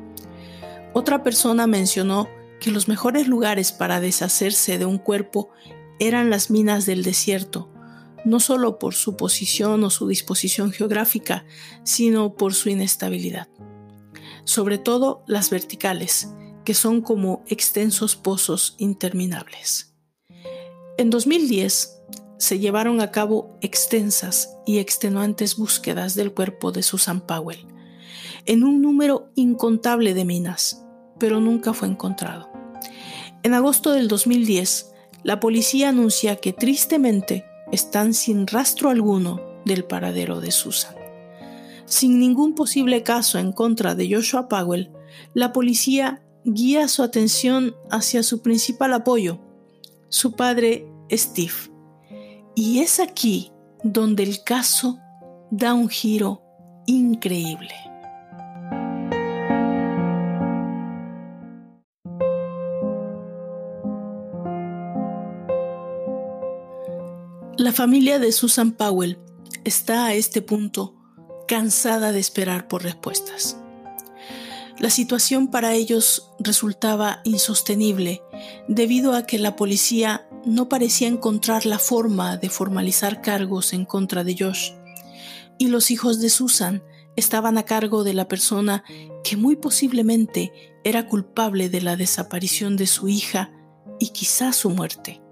[0.93, 5.51] Otra persona mencionó que los mejores lugares para deshacerse de un cuerpo
[6.01, 7.71] eran las minas del desierto,
[8.25, 11.45] no solo por su posición o su disposición geográfica,
[11.85, 13.47] sino por su inestabilidad.
[14.45, 16.29] Sobre todo las verticales,
[16.65, 19.95] que son como extensos pozos interminables.
[20.97, 22.03] En 2010
[22.39, 27.67] se llevaron a cabo extensas y extenuantes búsquedas del cuerpo de Susan Powell,
[28.47, 30.85] en un número incontable de minas,
[31.19, 32.51] pero nunca fue encontrado.
[33.43, 40.41] En agosto del 2010, la policía anuncia que tristemente están sin rastro alguno del paradero
[40.41, 40.95] de Susan.
[41.87, 44.91] Sin ningún posible caso en contra de Joshua Powell,
[45.35, 49.41] la policía guía su atención hacia su principal apoyo,
[50.09, 51.53] su padre Steve.
[52.55, 54.99] Y es aquí donde el caso
[55.51, 56.43] da un giro
[56.87, 57.75] increíble.
[67.57, 69.19] La familia de Susan Powell
[69.65, 71.04] está a este punto
[71.47, 73.57] cansada de esperar por respuestas.
[74.79, 78.23] La situación para ellos resultaba insostenible
[78.67, 84.25] debido a que la policía no parecía encontrar la forma de formalizar cargos en contra
[84.25, 84.73] de Josh
[85.59, 86.83] y los hijos de Susan
[87.17, 88.83] estaban a cargo de la persona
[89.23, 90.53] que muy posiblemente
[90.83, 93.53] era culpable de la desaparición de su hija
[94.01, 95.23] y quizá su muerte.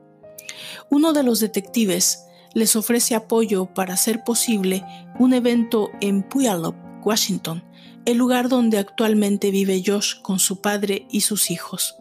[0.90, 4.84] Uno de los detectives les ofrece apoyo para hacer posible
[5.18, 7.64] un evento en Puyallup, Washington,
[8.04, 11.96] el lugar donde actualmente vive Josh con su padre y sus hijos.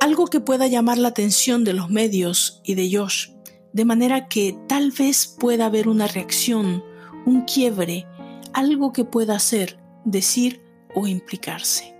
[0.00, 3.30] Algo que pueda llamar la atención de los medios y de Josh,
[3.72, 6.84] de manera que tal vez pueda haber una reacción,
[7.26, 8.06] un quiebre,
[8.52, 10.62] algo que pueda hacer, decir
[10.94, 11.94] o implicarse.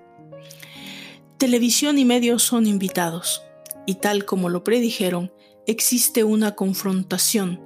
[1.39, 3.43] Televisión y medios son invitados,
[3.87, 5.33] y tal como lo predijeron,
[5.67, 7.61] existe una confrontación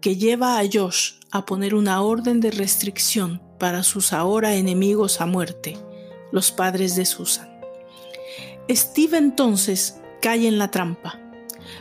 [0.00, 5.26] que lleva a Josh a poner una orden de restricción para sus ahora enemigos a
[5.26, 5.76] muerte,
[6.32, 7.48] los padres de Susan.
[8.70, 11.20] Steve entonces cae en la trampa.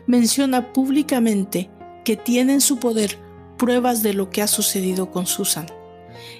[0.07, 1.69] Menciona públicamente
[2.03, 3.17] que tiene en su poder
[3.57, 5.67] pruebas de lo que ha sucedido con Susan,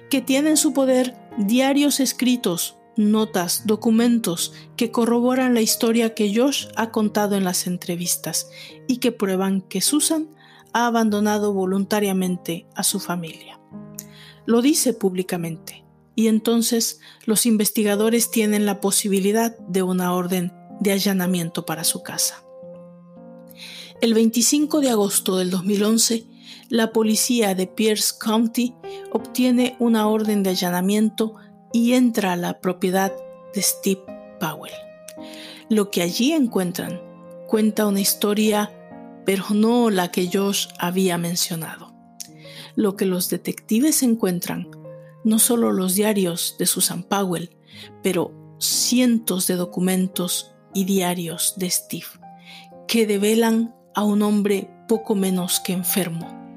[0.09, 6.67] que tiene en su poder diarios escritos notas, documentos que corroboran la historia que Josh
[6.75, 8.49] ha contado en las entrevistas
[8.87, 10.29] y que prueban que Susan
[10.73, 13.59] ha abandonado voluntariamente a su familia.
[14.45, 21.65] Lo dice públicamente y entonces los investigadores tienen la posibilidad de una orden de allanamiento
[21.65, 22.43] para su casa.
[24.01, 26.27] El 25 de agosto del 2011,
[26.69, 28.75] la policía de Pierce County
[29.11, 31.35] obtiene una orden de allanamiento
[31.75, 33.11] y entra a la propiedad
[33.53, 34.01] de Steve
[34.39, 34.71] Powell.
[35.67, 37.01] Lo que allí encuentran
[37.49, 38.71] cuenta una historia,
[39.25, 41.93] pero no la que Josh había mencionado.
[42.75, 44.69] Lo que los detectives encuentran,
[45.25, 47.57] no solo los diarios de Susan Powell,
[48.01, 52.07] pero cientos de documentos y diarios de Steve,
[52.87, 56.55] que develan a un hombre poco menos que enfermo,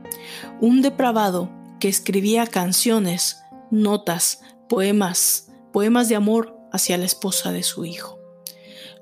[0.61, 3.43] un depravado que escribía canciones,
[3.73, 8.19] notas, poemas, poemas de amor hacia la esposa de su hijo.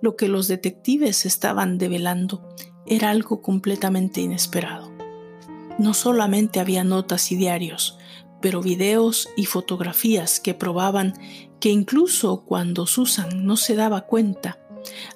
[0.01, 2.49] Lo que los detectives estaban develando
[2.87, 4.93] era algo completamente inesperado.
[5.79, 7.99] No solamente había notas y diarios,
[8.41, 11.15] pero videos y fotografías que probaban
[11.61, 14.61] que incluso cuando Susan no se daba cuenta,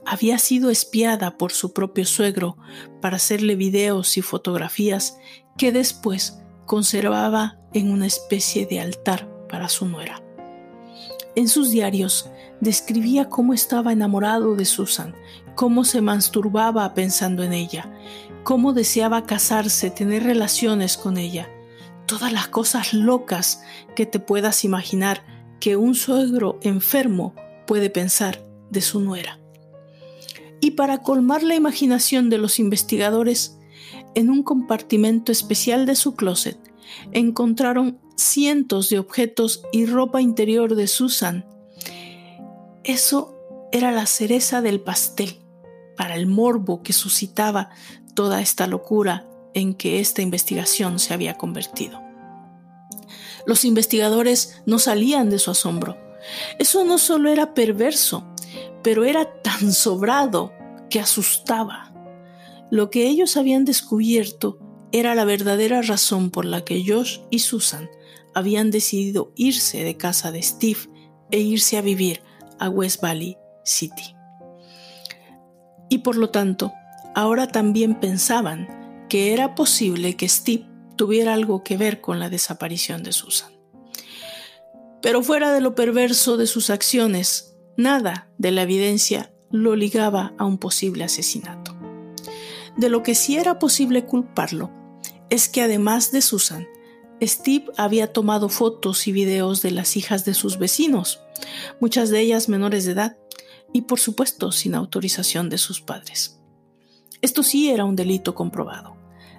[0.04, 2.56] había sido espiada por su propio suegro
[3.00, 5.16] para hacerle videos y fotografías
[5.56, 10.22] que después conservaba en una especie de altar para su nuera.
[11.36, 12.28] En sus diarios
[12.60, 15.14] describía cómo estaba enamorado de Susan,
[15.54, 17.92] cómo se masturbaba pensando en ella,
[18.42, 21.48] cómo deseaba casarse, tener relaciones con ella,
[22.06, 23.62] todas las cosas locas
[23.94, 25.24] que te puedas imaginar
[25.60, 27.34] que un suegro enfermo
[27.66, 29.38] puede pensar de su nuera.
[30.60, 33.56] Y para colmar la imaginación de los investigadores,
[34.14, 36.58] en un compartimento especial de su closet
[37.12, 41.46] encontraron cientos de objetos y ropa interior de Susan.
[42.84, 43.34] Eso
[43.72, 45.40] era la cereza del pastel
[45.96, 47.70] para el morbo que suscitaba
[48.14, 52.00] toda esta locura en que esta investigación se había convertido.
[53.46, 55.96] Los investigadores no salían de su asombro.
[56.58, 58.24] Eso no solo era perverso,
[58.82, 60.52] pero era tan sobrado
[60.88, 61.92] que asustaba.
[62.70, 64.58] Lo que ellos habían descubierto
[64.92, 67.88] era la verdadera razón por la que Josh y Susan
[68.34, 70.80] habían decidido irse de casa de Steve
[71.30, 72.22] e irse a vivir
[72.58, 74.14] a West Valley City.
[75.88, 76.72] Y por lo tanto,
[77.14, 80.66] ahora también pensaban que era posible que Steve
[80.96, 83.52] tuviera algo que ver con la desaparición de Susan.
[85.02, 90.44] Pero fuera de lo perverso de sus acciones, nada de la evidencia lo ligaba a
[90.44, 91.74] un posible asesinato.
[92.76, 94.79] De lo que sí era posible culparlo
[95.30, 96.68] es que además de Susan,
[97.22, 101.20] Steve había tomado fotos y videos de las hijas de sus vecinos,
[101.80, 103.16] muchas de ellas menores de edad,
[103.72, 106.40] y por supuesto sin autorización de sus padres.
[107.22, 108.96] Esto sí era un delito comprobado.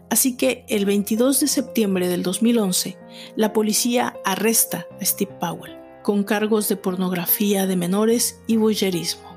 [0.10, 2.98] Así que el 22 de septiembre del 2011,
[3.36, 9.31] la policía arresta a Steve Powell con cargos de pornografía de menores y voyerismo.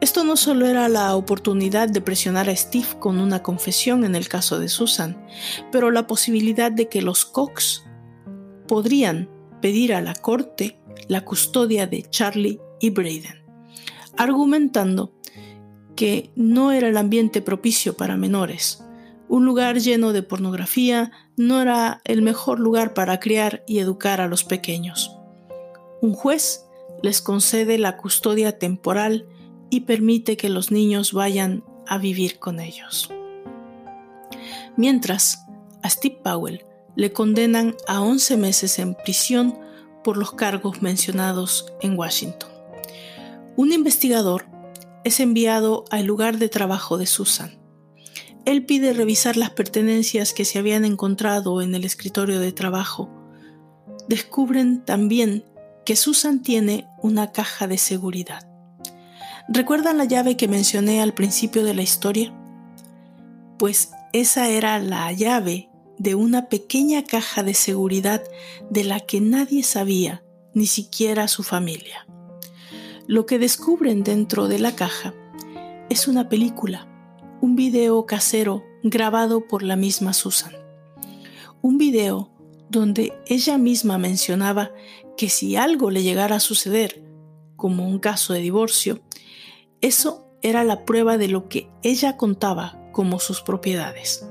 [0.00, 4.28] Esto no solo era la oportunidad de presionar a Steve con una confesión en el
[4.28, 5.26] caso de Susan,
[5.72, 7.84] pero la posibilidad de que los Cox
[8.68, 9.30] podrían
[9.60, 10.78] pedir a la corte
[11.08, 13.44] la custodia de Charlie y Braden,
[14.16, 15.12] argumentando
[15.96, 18.84] que no era el ambiente propicio para menores.
[19.28, 24.28] Un lugar lleno de pornografía no era el mejor lugar para criar y educar a
[24.28, 25.16] los pequeños.
[26.02, 26.66] Un juez
[27.02, 29.26] les concede la custodia temporal
[29.70, 33.10] y permite que los niños vayan a vivir con ellos.
[34.76, 35.46] Mientras,
[35.82, 36.64] a Steve Powell
[36.96, 39.58] le condenan a 11 meses en prisión
[40.02, 42.50] por los cargos mencionados en Washington.
[43.56, 44.46] Un investigador
[45.04, 47.58] es enviado al lugar de trabajo de Susan.
[48.44, 53.08] Él pide revisar las pertenencias que se habían encontrado en el escritorio de trabajo.
[54.08, 55.44] Descubren también
[55.84, 58.53] que Susan tiene una caja de seguridad.
[59.48, 62.32] ¿Recuerdan la llave que mencioné al principio de la historia?
[63.58, 65.68] Pues esa era la llave
[65.98, 68.22] de una pequeña caja de seguridad
[68.70, 70.24] de la que nadie sabía,
[70.54, 72.06] ni siquiera su familia.
[73.06, 75.12] Lo que descubren dentro de la caja
[75.90, 76.88] es una película,
[77.42, 80.52] un video casero grabado por la misma Susan.
[81.60, 82.30] Un video
[82.70, 84.72] donde ella misma mencionaba
[85.18, 87.04] que si algo le llegara a suceder,
[87.56, 89.00] como un caso de divorcio,
[89.84, 94.26] eso era la prueba de lo que ella contaba como sus propiedades,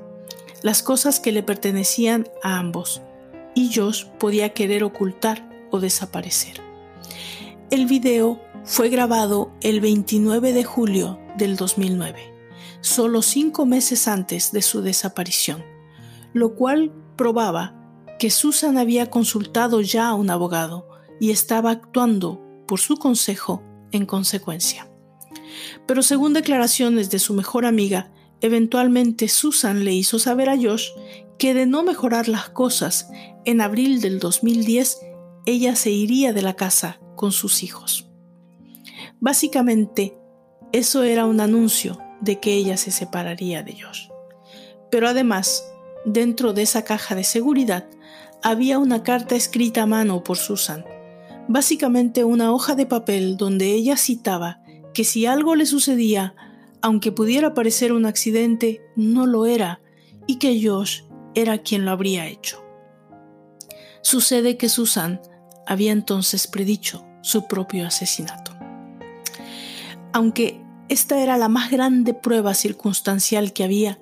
[0.63, 3.03] las cosas que le pertenecían a ambos,
[3.53, 6.59] y Josh podía querer ocultar o desaparecer.
[7.69, 12.33] El video fue grabado el 29 de julio del 2009,
[12.81, 15.63] solo cinco meses antes de su desaparición,
[16.33, 17.75] lo cual probaba
[18.17, 20.87] que Susan había consultado ya a un abogado
[21.19, 24.89] y estaba actuando por su consejo en consecuencia.
[25.85, 30.89] Pero según declaraciones de su mejor amiga, eventualmente Susan le hizo saber a Josh
[31.37, 33.09] que de no mejorar las cosas,
[33.45, 34.99] en abril del 2010
[35.45, 38.09] ella se iría de la casa con sus hijos.
[39.19, 40.17] Básicamente,
[40.71, 44.07] eso era un anuncio de que ella se separaría de Josh.
[44.89, 45.65] Pero además,
[46.05, 47.87] dentro de esa caja de seguridad
[48.41, 50.85] había una carta escrita a mano por Susan,
[51.47, 54.62] básicamente una hoja de papel donde ella citaba
[54.93, 56.35] que si algo le sucedía,
[56.81, 59.81] aunque pudiera parecer un accidente, no lo era,
[60.27, 61.03] y que Josh
[61.35, 62.63] era quien lo habría hecho.
[64.01, 65.21] Sucede que Susan
[65.65, 68.53] había entonces predicho su propio asesinato.
[70.11, 73.99] Aunque esta era la más grande prueba circunstancial que había,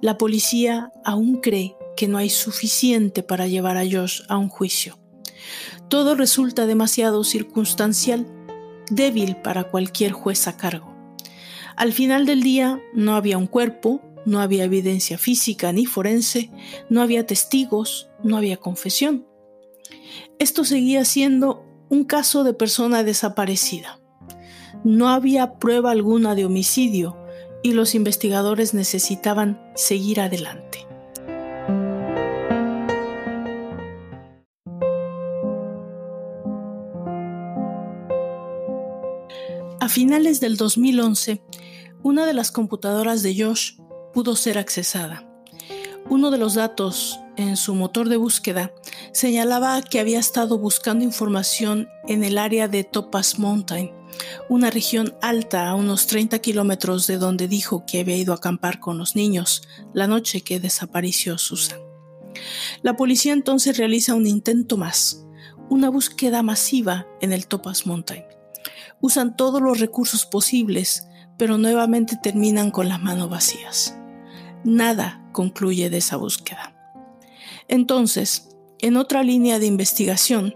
[0.00, 4.98] la policía aún cree que no hay suficiente para llevar a Josh a un juicio.
[5.88, 8.26] Todo resulta demasiado circunstancial
[8.90, 10.94] débil para cualquier juez a cargo.
[11.76, 16.50] Al final del día no había un cuerpo, no había evidencia física ni forense,
[16.88, 19.26] no había testigos, no había confesión.
[20.38, 24.00] Esto seguía siendo un caso de persona desaparecida.
[24.84, 27.16] No había prueba alguna de homicidio
[27.62, 30.86] y los investigadores necesitaban seguir adelante.
[39.84, 41.42] A finales del 2011,
[42.02, 43.74] una de las computadoras de Josh
[44.14, 45.28] pudo ser accesada.
[46.08, 48.72] Uno de los datos en su motor de búsqueda
[49.12, 53.92] señalaba que había estado buscando información en el área de Topaz Mountain,
[54.48, 58.80] una región alta a unos 30 kilómetros de donde dijo que había ido a acampar
[58.80, 61.80] con los niños la noche que desapareció Susan.
[62.80, 65.26] La policía entonces realiza un intento más,
[65.68, 68.24] una búsqueda masiva en el Topaz Mountain
[69.04, 73.98] usan todos los recursos posibles, pero nuevamente terminan con las manos vacías.
[74.64, 76.74] Nada concluye de esa búsqueda.
[77.68, 80.54] Entonces, en otra línea de investigación,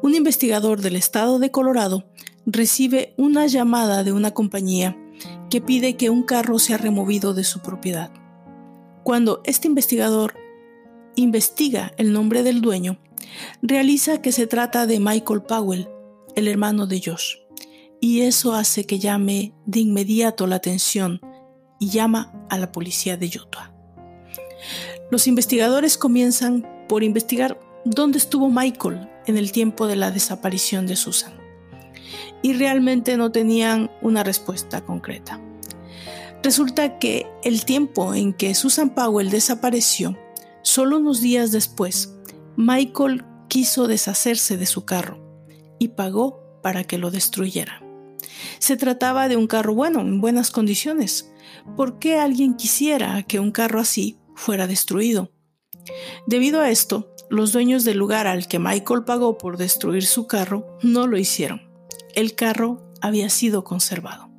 [0.00, 2.06] un investigador del estado de Colorado
[2.46, 4.96] recibe una llamada de una compañía
[5.50, 8.10] que pide que un carro sea removido de su propiedad.
[9.02, 10.36] Cuando este investigador
[11.16, 12.98] investiga el nombre del dueño,
[13.60, 15.86] realiza que se trata de Michael Powell,
[16.34, 17.47] el hermano de Josh
[18.00, 21.20] y eso hace que llame de inmediato la atención
[21.78, 23.72] y llama a la policía de Utah.
[25.10, 30.96] Los investigadores comienzan por investigar dónde estuvo Michael en el tiempo de la desaparición de
[30.96, 31.32] Susan
[32.42, 35.40] y realmente no tenían una respuesta concreta.
[36.42, 40.16] Resulta que el tiempo en que Susan Powell desapareció,
[40.62, 42.14] solo unos días después,
[42.56, 45.18] Michael quiso deshacerse de su carro
[45.78, 47.87] y pagó para que lo destruyeran.
[48.58, 51.32] Se trataba de un carro bueno, en buenas condiciones.
[51.76, 55.32] ¿Por qué alguien quisiera que un carro así fuera destruido?
[56.26, 60.78] Debido a esto, los dueños del lugar al que Michael pagó por destruir su carro
[60.82, 61.70] no lo hicieron.
[62.14, 64.30] El carro había sido conservado.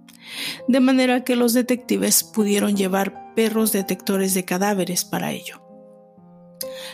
[0.67, 5.61] De manera que los detectives pudieron llevar perros detectores de cadáveres para ello.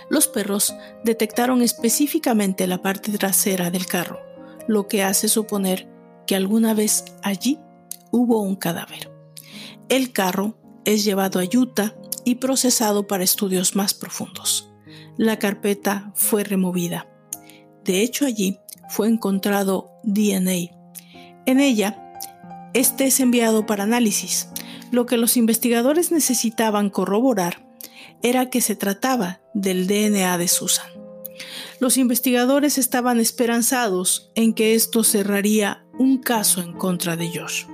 [0.09, 4.19] Los perros detectaron específicamente la parte trasera del carro,
[4.67, 5.89] lo que hace suponer
[6.25, 7.59] que alguna vez allí
[8.11, 9.11] hubo un cadáver.
[9.89, 14.71] El carro es llevado a Utah y procesado para estudios más profundos.
[15.17, 17.07] La carpeta fue removida.
[17.83, 18.59] De hecho, allí
[18.89, 20.71] fue encontrado DNA.
[21.45, 22.01] En ella,
[22.73, 24.49] este es enviado para análisis.
[24.91, 27.67] Lo que los investigadores necesitaban corroborar
[28.21, 30.87] era que se trataba del DNA de Susan.
[31.79, 37.65] Los investigadores estaban esperanzados en que esto cerraría un caso en contra de Josh.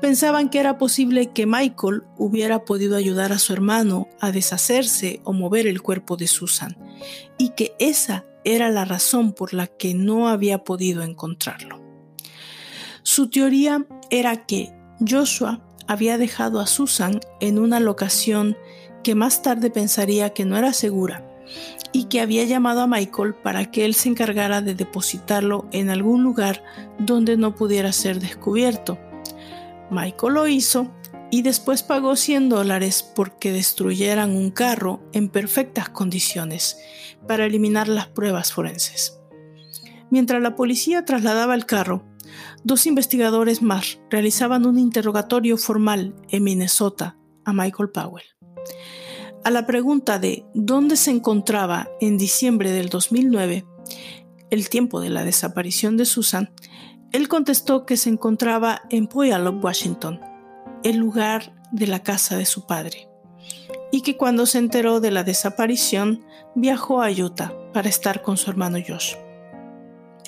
[0.00, 5.32] Pensaban que era posible que Michael hubiera podido ayudar a su hermano a deshacerse o
[5.32, 6.76] mover el cuerpo de Susan,
[7.38, 11.80] y que esa era la razón por la que no había podido encontrarlo.
[13.02, 14.72] Su teoría era que
[15.06, 18.56] Joshua había dejado a Susan en una locación
[19.02, 21.28] que más tarde pensaría que no era segura
[21.92, 26.22] y que había llamado a Michael para que él se encargara de depositarlo en algún
[26.22, 26.64] lugar
[26.98, 28.98] donde no pudiera ser descubierto.
[29.90, 30.90] Michael lo hizo
[31.30, 36.78] y después pagó 100 dólares porque destruyeran un carro en perfectas condiciones
[37.26, 39.18] para eliminar las pruebas forenses.
[40.10, 42.04] Mientras la policía trasladaba el carro,
[42.64, 48.24] dos investigadores más realizaban un interrogatorio formal en Minnesota a Michael Powell.
[49.44, 53.66] A la pregunta de dónde se encontraba en diciembre del 2009,
[54.50, 56.52] el tiempo de la desaparición de Susan,
[57.10, 60.20] él contestó que se encontraba en Puyallup, Washington,
[60.84, 63.08] el lugar de la casa de su padre,
[63.90, 66.24] y que cuando se enteró de la desaparición
[66.54, 69.14] viajó a Utah para estar con su hermano Josh.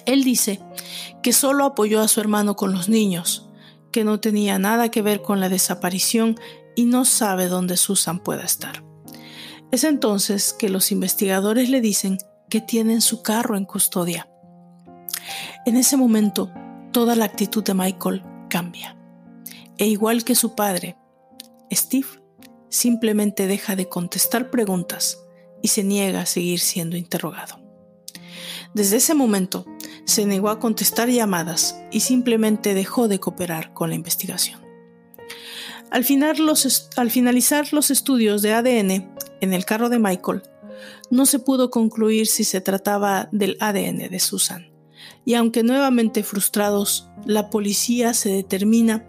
[0.06, 0.60] Él dice
[1.22, 3.48] que solo apoyó a su hermano con los niños,
[3.92, 6.36] que no tenía nada que ver con la desaparición
[6.74, 8.83] y no sabe dónde Susan pueda estar.
[9.70, 14.28] Es entonces que los investigadores le dicen que tienen su carro en custodia.
[15.66, 16.52] En ese momento,
[16.92, 18.96] toda la actitud de Michael cambia.
[19.78, 20.96] E igual que su padre,
[21.72, 22.06] Steve
[22.68, 25.18] simplemente deja de contestar preguntas
[25.62, 27.60] y se niega a seguir siendo interrogado.
[28.74, 29.64] Desde ese momento,
[30.04, 34.60] se negó a contestar llamadas y simplemente dejó de cooperar con la investigación.
[35.90, 36.04] Al,
[36.96, 40.42] al finalizar los estudios de ADN, en el carro de Michael,
[41.10, 44.70] no se pudo concluir si se trataba del ADN de Susan.
[45.24, 49.06] Y aunque nuevamente frustrados, la policía se determina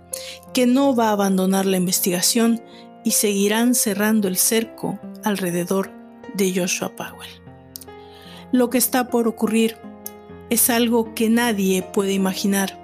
[0.53, 2.61] que no va a abandonar la investigación
[3.03, 5.91] y seguirán cerrando el cerco alrededor
[6.33, 7.29] de Joshua Powell.
[8.51, 9.77] Lo que está por ocurrir
[10.49, 12.81] es algo que nadie puede imaginar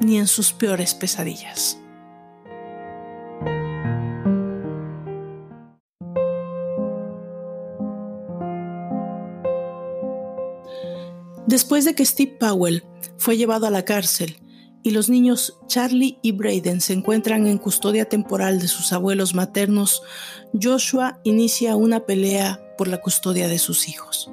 [0.00, 1.81] ni en sus peores pesadillas.
[11.46, 12.84] Después de que Steve Powell
[13.18, 14.36] fue llevado a la cárcel
[14.82, 20.02] y los niños Charlie y Braden se encuentran en custodia temporal de sus abuelos maternos,
[20.60, 24.30] Joshua inicia una pelea por la custodia de sus hijos.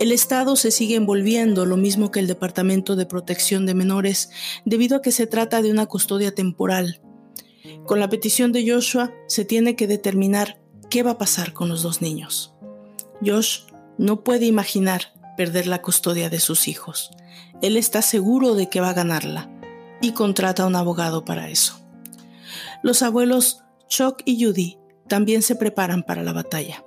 [0.00, 4.30] El Estado se sigue envolviendo, lo mismo que el Departamento de Protección de Menores,
[4.64, 7.00] debido a que se trata de una custodia temporal.
[7.86, 10.60] Con la petición de Joshua se tiene que determinar
[10.90, 12.54] qué va a pasar con los dos niños.
[13.24, 13.60] Josh
[13.98, 17.10] no puede imaginar perder la custodia de sus hijos.
[17.60, 19.50] Él está seguro de que va a ganarla
[20.00, 21.78] y contrata a un abogado para eso.
[22.82, 24.78] Los abuelos Chuck y Judy
[25.08, 26.84] también se preparan para la batalla.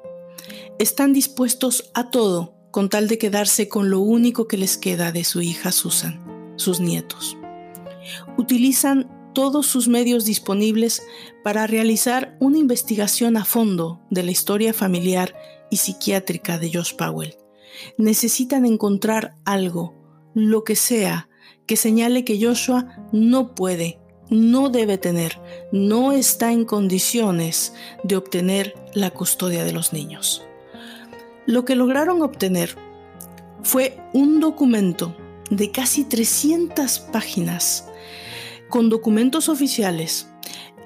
[0.80, 5.24] Están dispuestos a todo con tal de quedarse con lo único que les queda de
[5.24, 7.38] su hija Susan, sus nietos.
[8.38, 11.04] Utilizan todos sus medios disponibles
[11.43, 15.36] para realizar una investigación a fondo de la historia familiar
[15.70, 17.36] y psiquiátrica de Josh Powell.
[17.97, 19.93] Necesitan encontrar algo,
[20.34, 21.30] lo que sea,
[21.65, 23.99] que señale que Joshua no puede,
[24.30, 25.39] no debe tener,
[25.71, 27.73] no está en condiciones
[28.03, 30.45] de obtener la custodia de los niños.
[31.45, 32.76] Lo que lograron obtener
[33.63, 35.15] fue un documento
[35.49, 37.88] de casi 300 páginas
[38.69, 40.28] con documentos oficiales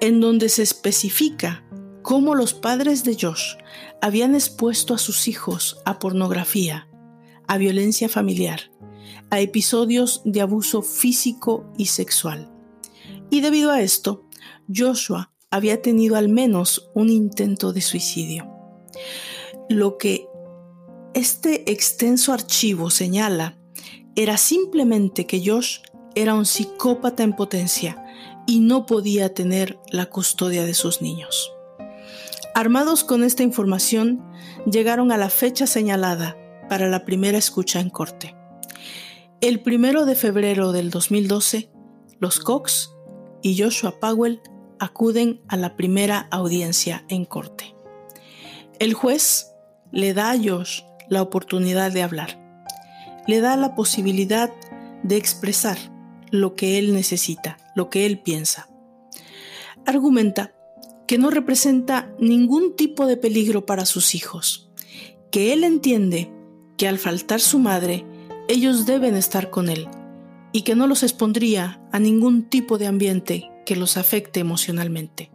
[0.02, 1.64] en donde se especifica
[2.02, 3.56] cómo los padres de Josh
[4.02, 6.88] habían expuesto a sus hijos a pornografía,
[7.48, 8.72] a violencia familiar,
[9.30, 12.52] a episodios de abuso físico y sexual.
[13.30, 14.26] Y debido a esto,
[14.74, 18.50] Joshua había tenido al menos un intento de suicidio.
[19.70, 20.28] Lo que
[21.14, 23.58] este extenso archivo señala
[24.16, 25.80] era simplemente que Josh
[26.16, 28.04] era un psicópata en potencia
[28.48, 31.52] y no podía tener la custodia de sus niños.
[32.60, 34.22] Armados con esta información,
[34.70, 36.36] llegaron a la fecha señalada
[36.68, 38.36] para la primera escucha en corte.
[39.40, 41.72] El primero de febrero del 2012,
[42.20, 42.94] los Cox
[43.42, 44.42] y Joshua Powell
[44.78, 47.78] acuden a la primera audiencia en corte.
[48.78, 49.54] El juez
[49.94, 52.38] le da a Josh la oportunidad de hablar.
[53.26, 54.52] Le da la posibilidad
[55.04, 55.78] de expresar
[56.30, 58.68] lo que él necesita, lo que él piensa.
[59.86, 60.52] Argumenta
[61.10, 64.70] que no representa ningún tipo de peligro para sus hijos,
[65.32, 66.32] que él entiende
[66.78, 68.06] que al faltar su madre,
[68.48, 69.88] ellos deben estar con él
[70.52, 75.32] y que no los expondría a ningún tipo de ambiente que los afecte emocionalmente.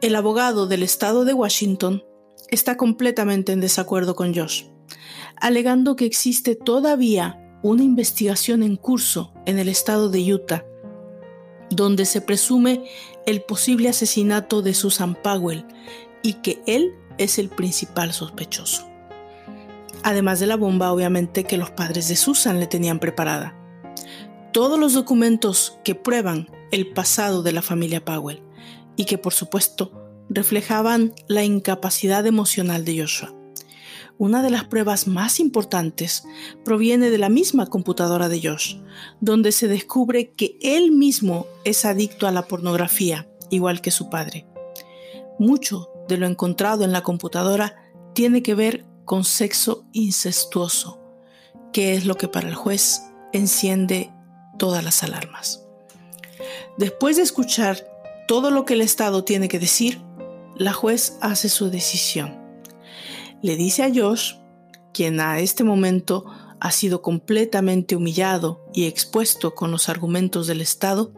[0.00, 2.02] El abogado del estado de Washington
[2.50, 4.64] está completamente en desacuerdo con Josh,
[5.36, 10.66] alegando que existe todavía una investigación en curso en el estado de Utah,
[11.70, 12.84] donde se presume
[13.26, 15.66] el posible asesinato de Susan Powell
[16.22, 18.88] y que él es el principal sospechoso.
[20.02, 23.54] Además de la bomba, obviamente, que los padres de Susan le tenían preparada.
[24.52, 28.42] Todos los documentos que prueban el pasado de la familia Powell
[28.96, 29.92] y que por supuesto
[30.28, 33.35] reflejaban la incapacidad emocional de Joshua.
[34.18, 36.24] Una de las pruebas más importantes
[36.64, 38.76] proviene de la misma computadora de Josh,
[39.20, 44.46] donde se descubre que él mismo es adicto a la pornografía, igual que su padre.
[45.38, 47.76] Mucho de lo encontrado en la computadora
[48.14, 50.98] tiene que ver con sexo incestuoso,
[51.72, 53.02] que es lo que para el juez
[53.34, 54.10] enciende
[54.58, 55.62] todas las alarmas.
[56.78, 57.86] Después de escuchar
[58.26, 60.00] todo lo que el Estado tiene que decir,
[60.56, 62.45] la juez hace su decisión.
[63.42, 64.34] Le dice a Josh,
[64.92, 66.24] quien a este momento
[66.60, 71.12] ha sido completamente humillado y expuesto con los argumentos del Estado,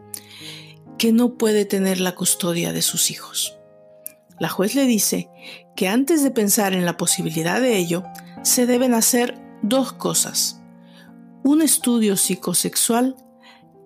[0.97, 3.57] que no puede tener la custodia de sus hijos.
[4.37, 5.29] La juez le dice
[5.75, 8.03] que antes de pensar en la posibilidad de ello,
[8.43, 10.61] se deben hacer dos cosas.
[11.43, 13.15] Un estudio psicosexual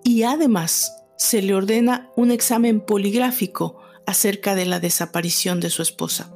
[0.03, 6.33] y además se le ordena un examen poligráfico acerca de la desaparición de su esposa.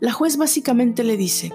[0.00, 1.52] La juez básicamente le dice,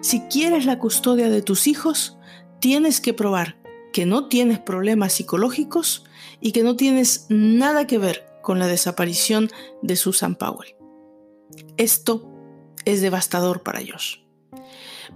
[0.00, 2.18] si quieres la custodia de tus hijos,
[2.60, 3.56] tienes que probar
[3.92, 6.04] que no tienes problemas psicológicos
[6.40, 9.50] y que no tienes nada que ver con la desaparición
[9.82, 10.74] de Susan Powell.
[11.76, 12.30] Esto
[12.84, 14.18] es devastador para Josh.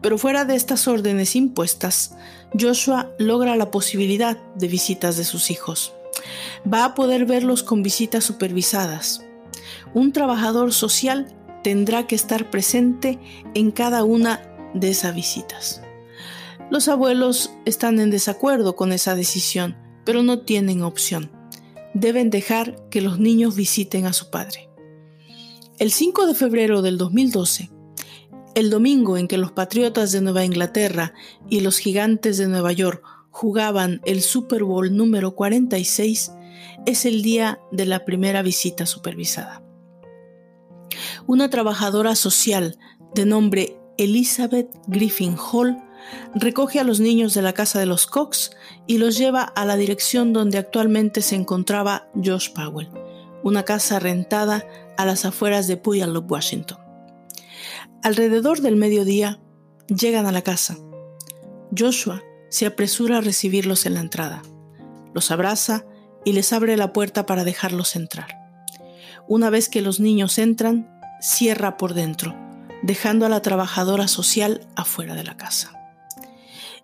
[0.01, 2.17] Pero fuera de estas órdenes impuestas,
[2.59, 5.93] Joshua logra la posibilidad de visitas de sus hijos.
[6.73, 9.25] Va a poder verlos con visitas supervisadas,
[9.95, 11.35] Un trabajador social
[11.69, 13.19] tendrá que estar presente
[13.53, 14.41] en cada una
[14.73, 15.83] de esas visitas.
[16.71, 21.31] Los abuelos están en desacuerdo con esa decisión, pero no tienen opción.
[21.93, 24.71] Deben dejar que los niños visiten a su padre.
[25.79, 27.69] El 5 de febrero del 2012,
[28.55, 31.13] el domingo en que los Patriotas de Nueva Inglaterra
[31.51, 36.33] y los Gigantes de Nueva York jugaban el Super Bowl número 46,
[36.87, 39.68] es el día de la primera visita supervisada.
[41.29, 42.79] Una trabajadora social
[43.15, 45.77] de nombre Elizabeth Griffin Hall
[46.35, 48.53] recoge a los niños de la casa de los Cox
[48.87, 52.89] y los lleva a la dirección donde actualmente se encontraba Josh Powell,
[53.43, 54.67] una casa rentada
[54.97, 56.79] a las afueras de Puyallup, Washington.
[58.03, 59.39] Alrededor del mediodía
[59.87, 60.79] llegan a la casa.
[61.77, 64.41] Joshua se apresura a recibirlos en la entrada.
[65.13, 65.85] Los abraza
[66.25, 68.29] y les abre la puerta para dejarlos entrar.
[69.29, 72.35] Una vez que los niños entran, cierra por dentro,
[72.83, 75.73] dejando a la trabajadora social afuera de la casa.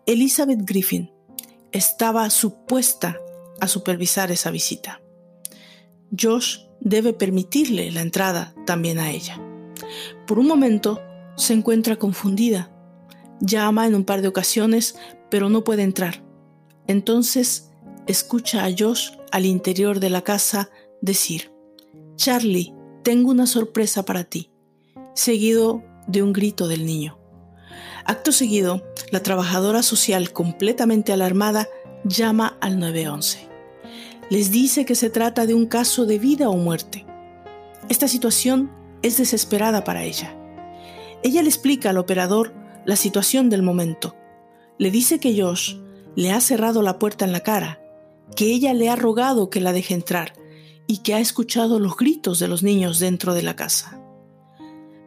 [0.06, 1.10] Elizabeth Griffin
[1.72, 3.18] estaba supuesta
[3.60, 5.00] a supervisar esa visita.
[6.18, 9.40] Josh debe permitirle la entrada también a ella.
[10.26, 11.00] Por un momento
[11.36, 12.70] se encuentra confundida.
[13.40, 14.96] Llama en un par de ocasiones,
[15.30, 16.22] pero no puede entrar.
[16.86, 17.70] Entonces
[18.06, 20.70] escucha a Josh al interior de la casa
[21.00, 21.50] decir,
[22.16, 22.73] Charlie,
[23.04, 24.50] tengo una sorpresa para ti,
[25.12, 27.18] seguido de un grito del niño.
[28.06, 31.68] Acto seguido, la trabajadora social, completamente alarmada,
[32.04, 33.46] llama al 911.
[34.30, 37.04] Les dice que se trata de un caso de vida o muerte.
[37.90, 40.34] Esta situación es desesperada para ella.
[41.22, 42.54] Ella le explica al operador
[42.86, 44.16] la situación del momento.
[44.78, 45.76] Le dice que Josh
[46.16, 47.80] le ha cerrado la puerta en la cara,
[48.34, 50.32] que ella le ha rogado que la deje entrar
[50.86, 54.00] y que ha escuchado los gritos de los niños dentro de la casa.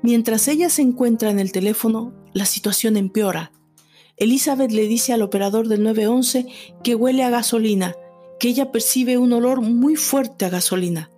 [0.01, 3.51] Mientras ella se encuentra en el teléfono, la situación empeora.
[4.15, 6.47] Elizabeth le dice al operador del 911
[6.83, 7.95] que huele a gasolina,
[8.39, 11.11] que ella percibe un olor muy fuerte a gasolina.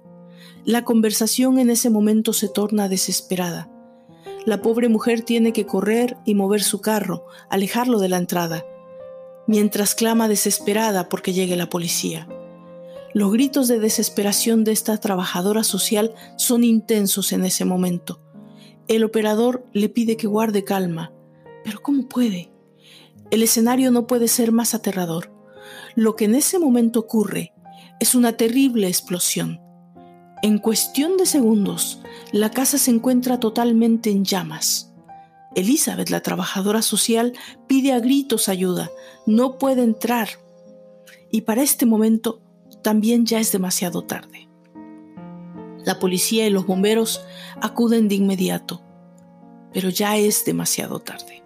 [0.66, 3.70] La conversación en ese momento se torna desesperada.
[4.46, 8.66] La pobre mujer tiene que correr y mover su carro, alejarlo de la entrada,
[9.48, 12.28] mientras clama desesperada porque llegue la policía.
[13.14, 18.22] Los gritos de desesperación de esta trabajadora social son intensos en ese momento.
[18.88, 21.12] El operador le pide que guarde calma,
[21.64, 22.52] pero ¿cómo puede?
[23.32, 25.32] El escenario no puede ser más aterrador.
[25.96, 27.54] Lo que en ese momento ocurre
[28.00, 29.60] es una terrible explosión.
[30.42, 32.02] En cuestión de segundos,
[32.32, 34.94] la casa se encuentra totalmente en llamas.
[35.56, 37.34] Elizabeth, la trabajadora social,
[37.68, 38.92] pide a gritos ayuda.
[39.26, 40.30] No puede entrar.
[41.32, 42.42] Y para este momento
[42.82, 44.50] también ya es demasiado tarde.
[45.86, 47.22] La policía y los bomberos
[47.62, 48.82] acuden de inmediato,
[49.74, 51.44] pero ya es demasiado tarde.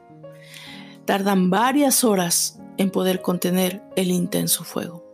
[1.05, 5.05] Tardan varias horas en poder contener el intenso fuego.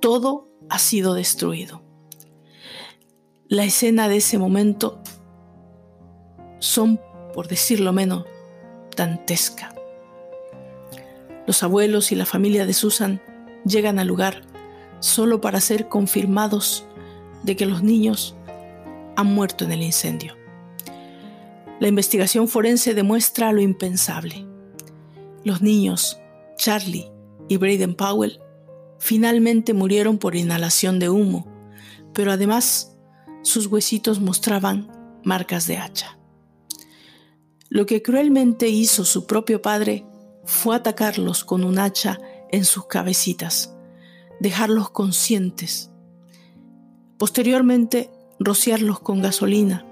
[0.00, 1.82] Todo ha sido destruido.
[3.48, 5.00] La escena de ese momento
[6.58, 7.00] son,
[7.32, 8.24] por decirlo menos,
[8.96, 9.74] dantesca.
[11.46, 13.22] Los abuelos y la familia de Susan
[13.64, 14.42] llegan al lugar
[15.00, 16.86] solo para ser confirmados
[17.42, 18.36] de que los niños
[19.16, 20.36] han muerto en el incendio.
[21.80, 24.46] La investigación forense demuestra lo impensable.
[25.44, 26.18] Los niños,
[26.56, 27.10] Charlie
[27.48, 28.40] y Braden Powell,
[28.98, 31.46] finalmente murieron por inhalación de humo,
[32.12, 32.96] pero además
[33.42, 34.90] sus huesitos mostraban
[35.24, 36.18] marcas de hacha.
[37.68, 40.04] Lo que cruelmente hizo su propio padre
[40.44, 42.18] fue atacarlos con un hacha
[42.50, 43.74] en sus cabecitas,
[44.40, 45.90] dejarlos conscientes
[47.18, 49.84] Posteriormente, rociarlos con gasolina,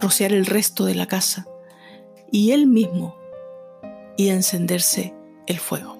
[0.00, 1.46] rociar el resto de la casa
[2.32, 3.14] y él mismo
[4.16, 5.14] y encenderse
[5.46, 5.96] el fuego.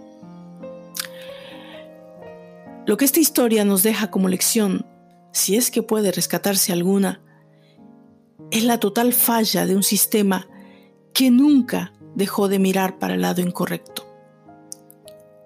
[2.86, 4.84] Lo que esta historia nos deja como lección,
[5.32, 7.20] si es que puede rescatarse alguna,
[8.50, 10.48] es la total falla de un sistema
[11.14, 14.04] que nunca dejó de mirar para el lado incorrecto.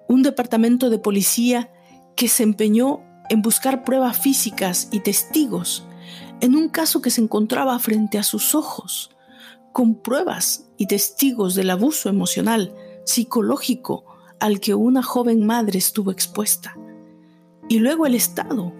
[0.07, 1.71] Un departamento de policía
[2.15, 5.87] que se empeñó en buscar pruebas físicas y testigos
[6.43, 9.11] en un caso que se encontraba frente a sus ojos,
[9.71, 14.03] con pruebas y testigos del abuso emocional, psicológico
[14.41, 16.77] al que una joven madre estuvo expuesta.
[17.69, 18.73] Y luego el Estado,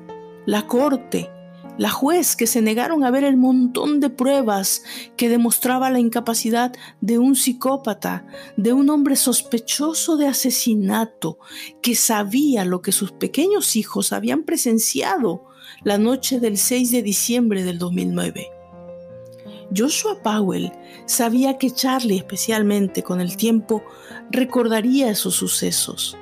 [0.45, 1.29] la Corte,
[1.77, 4.83] la juez que se negaron a ver el montón de pruebas
[5.17, 8.25] que demostraba la incapacidad de un psicópata,
[8.57, 11.39] de un hombre sospechoso de asesinato,
[11.81, 15.45] que sabía lo que sus pequeños hijos habían presenciado
[15.83, 18.47] la noche del 6 de diciembre del 2009.
[19.75, 20.71] Joshua Powell
[21.05, 23.83] sabía que Charlie especialmente con el tiempo
[24.29, 26.17] recordaría esos sucesos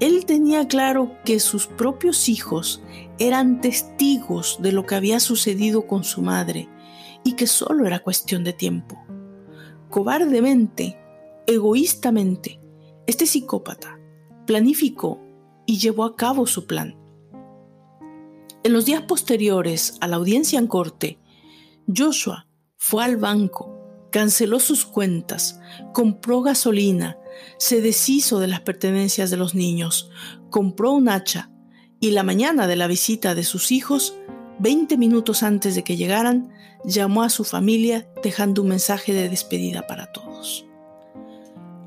[0.00, 2.82] él tenía claro que sus propios hijos
[3.18, 6.68] eran testigos de lo que había sucedido con su madre
[7.24, 8.96] y que solo era cuestión de tiempo.
[9.90, 10.98] Cobardemente,
[11.46, 12.60] egoístamente,
[13.06, 13.98] este psicópata
[14.46, 15.20] planificó
[15.66, 16.96] y llevó a cabo su plan.
[18.62, 21.18] En los días posteriores a la audiencia en corte,
[21.94, 22.46] Joshua
[22.76, 25.60] fue al banco, canceló sus cuentas,
[25.92, 27.18] compró gasolina
[27.58, 30.10] se deshizo de las pertenencias de los niños,
[30.50, 31.50] compró un hacha
[32.00, 34.14] y la mañana de la visita de sus hijos,
[34.60, 36.52] 20 minutos antes de que llegaran,
[36.84, 40.66] llamó a su familia dejando un mensaje de despedida para todos.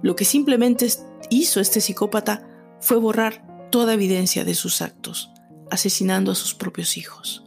[0.01, 0.89] Lo que simplemente
[1.29, 2.47] hizo este psicópata
[2.79, 5.31] fue borrar toda evidencia de sus actos,
[5.69, 7.43] asesinando a sus propios hijos.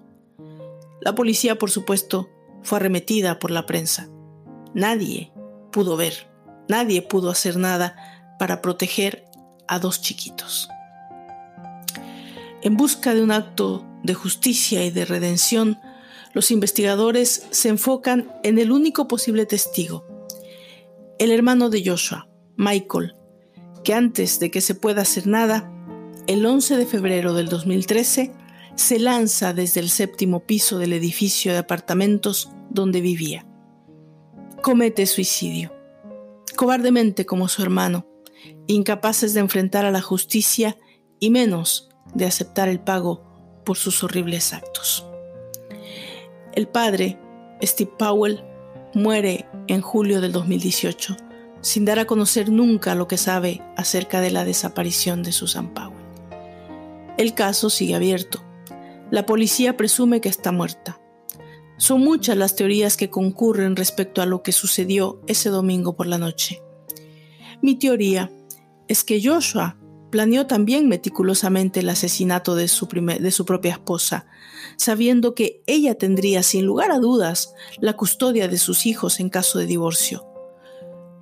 [1.01, 2.31] La policía, por supuesto,
[2.63, 4.09] fue arremetida por la prensa.
[4.73, 5.33] Nadie
[5.71, 6.34] pudo ver
[6.69, 7.97] Nadie pudo hacer nada
[8.39, 9.25] para proteger
[9.69, 10.69] a dos chiquitos.
[12.62, 15.79] En busca de un acto de justicia y de redención,
[16.33, 20.05] los investigadores se enfocan en el único posible testigo,
[21.19, 23.15] el hermano de Joshua, Michael,
[23.85, 25.71] que antes de que se pueda hacer nada,
[26.27, 28.33] el 11 de febrero del 2013,
[28.75, 33.47] se lanza desde el séptimo piso del edificio de apartamentos donde vivía.
[34.62, 35.84] Comete suicidio
[36.55, 38.07] cobardemente como su hermano,
[38.67, 40.79] incapaces de enfrentar a la justicia
[41.21, 45.07] y menos de aceptar el pago por sus horribles actos.
[46.53, 47.19] El padre,
[47.63, 48.45] Steve Powell,
[48.95, 51.17] muere en julio del 2018,
[51.61, 56.05] sin dar a conocer nunca lo que sabe acerca de la desaparición de Susan Powell.
[57.17, 58.43] El caso sigue abierto.
[59.11, 61.01] La policía presume que está muerta.
[61.77, 66.18] Son muchas las teorías que concurren respecto a lo que sucedió ese domingo por la
[66.18, 66.62] noche.
[67.62, 68.31] Mi teoría
[68.89, 69.77] es que Joshua
[70.14, 74.27] planeó también meticulosamente el asesinato de su, propia esposa,
[74.77, 79.59] sabiendo que ella tendría sin lugar a dudas la custodia de sus hijos en caso
[79.59, 80.25] de divorcio.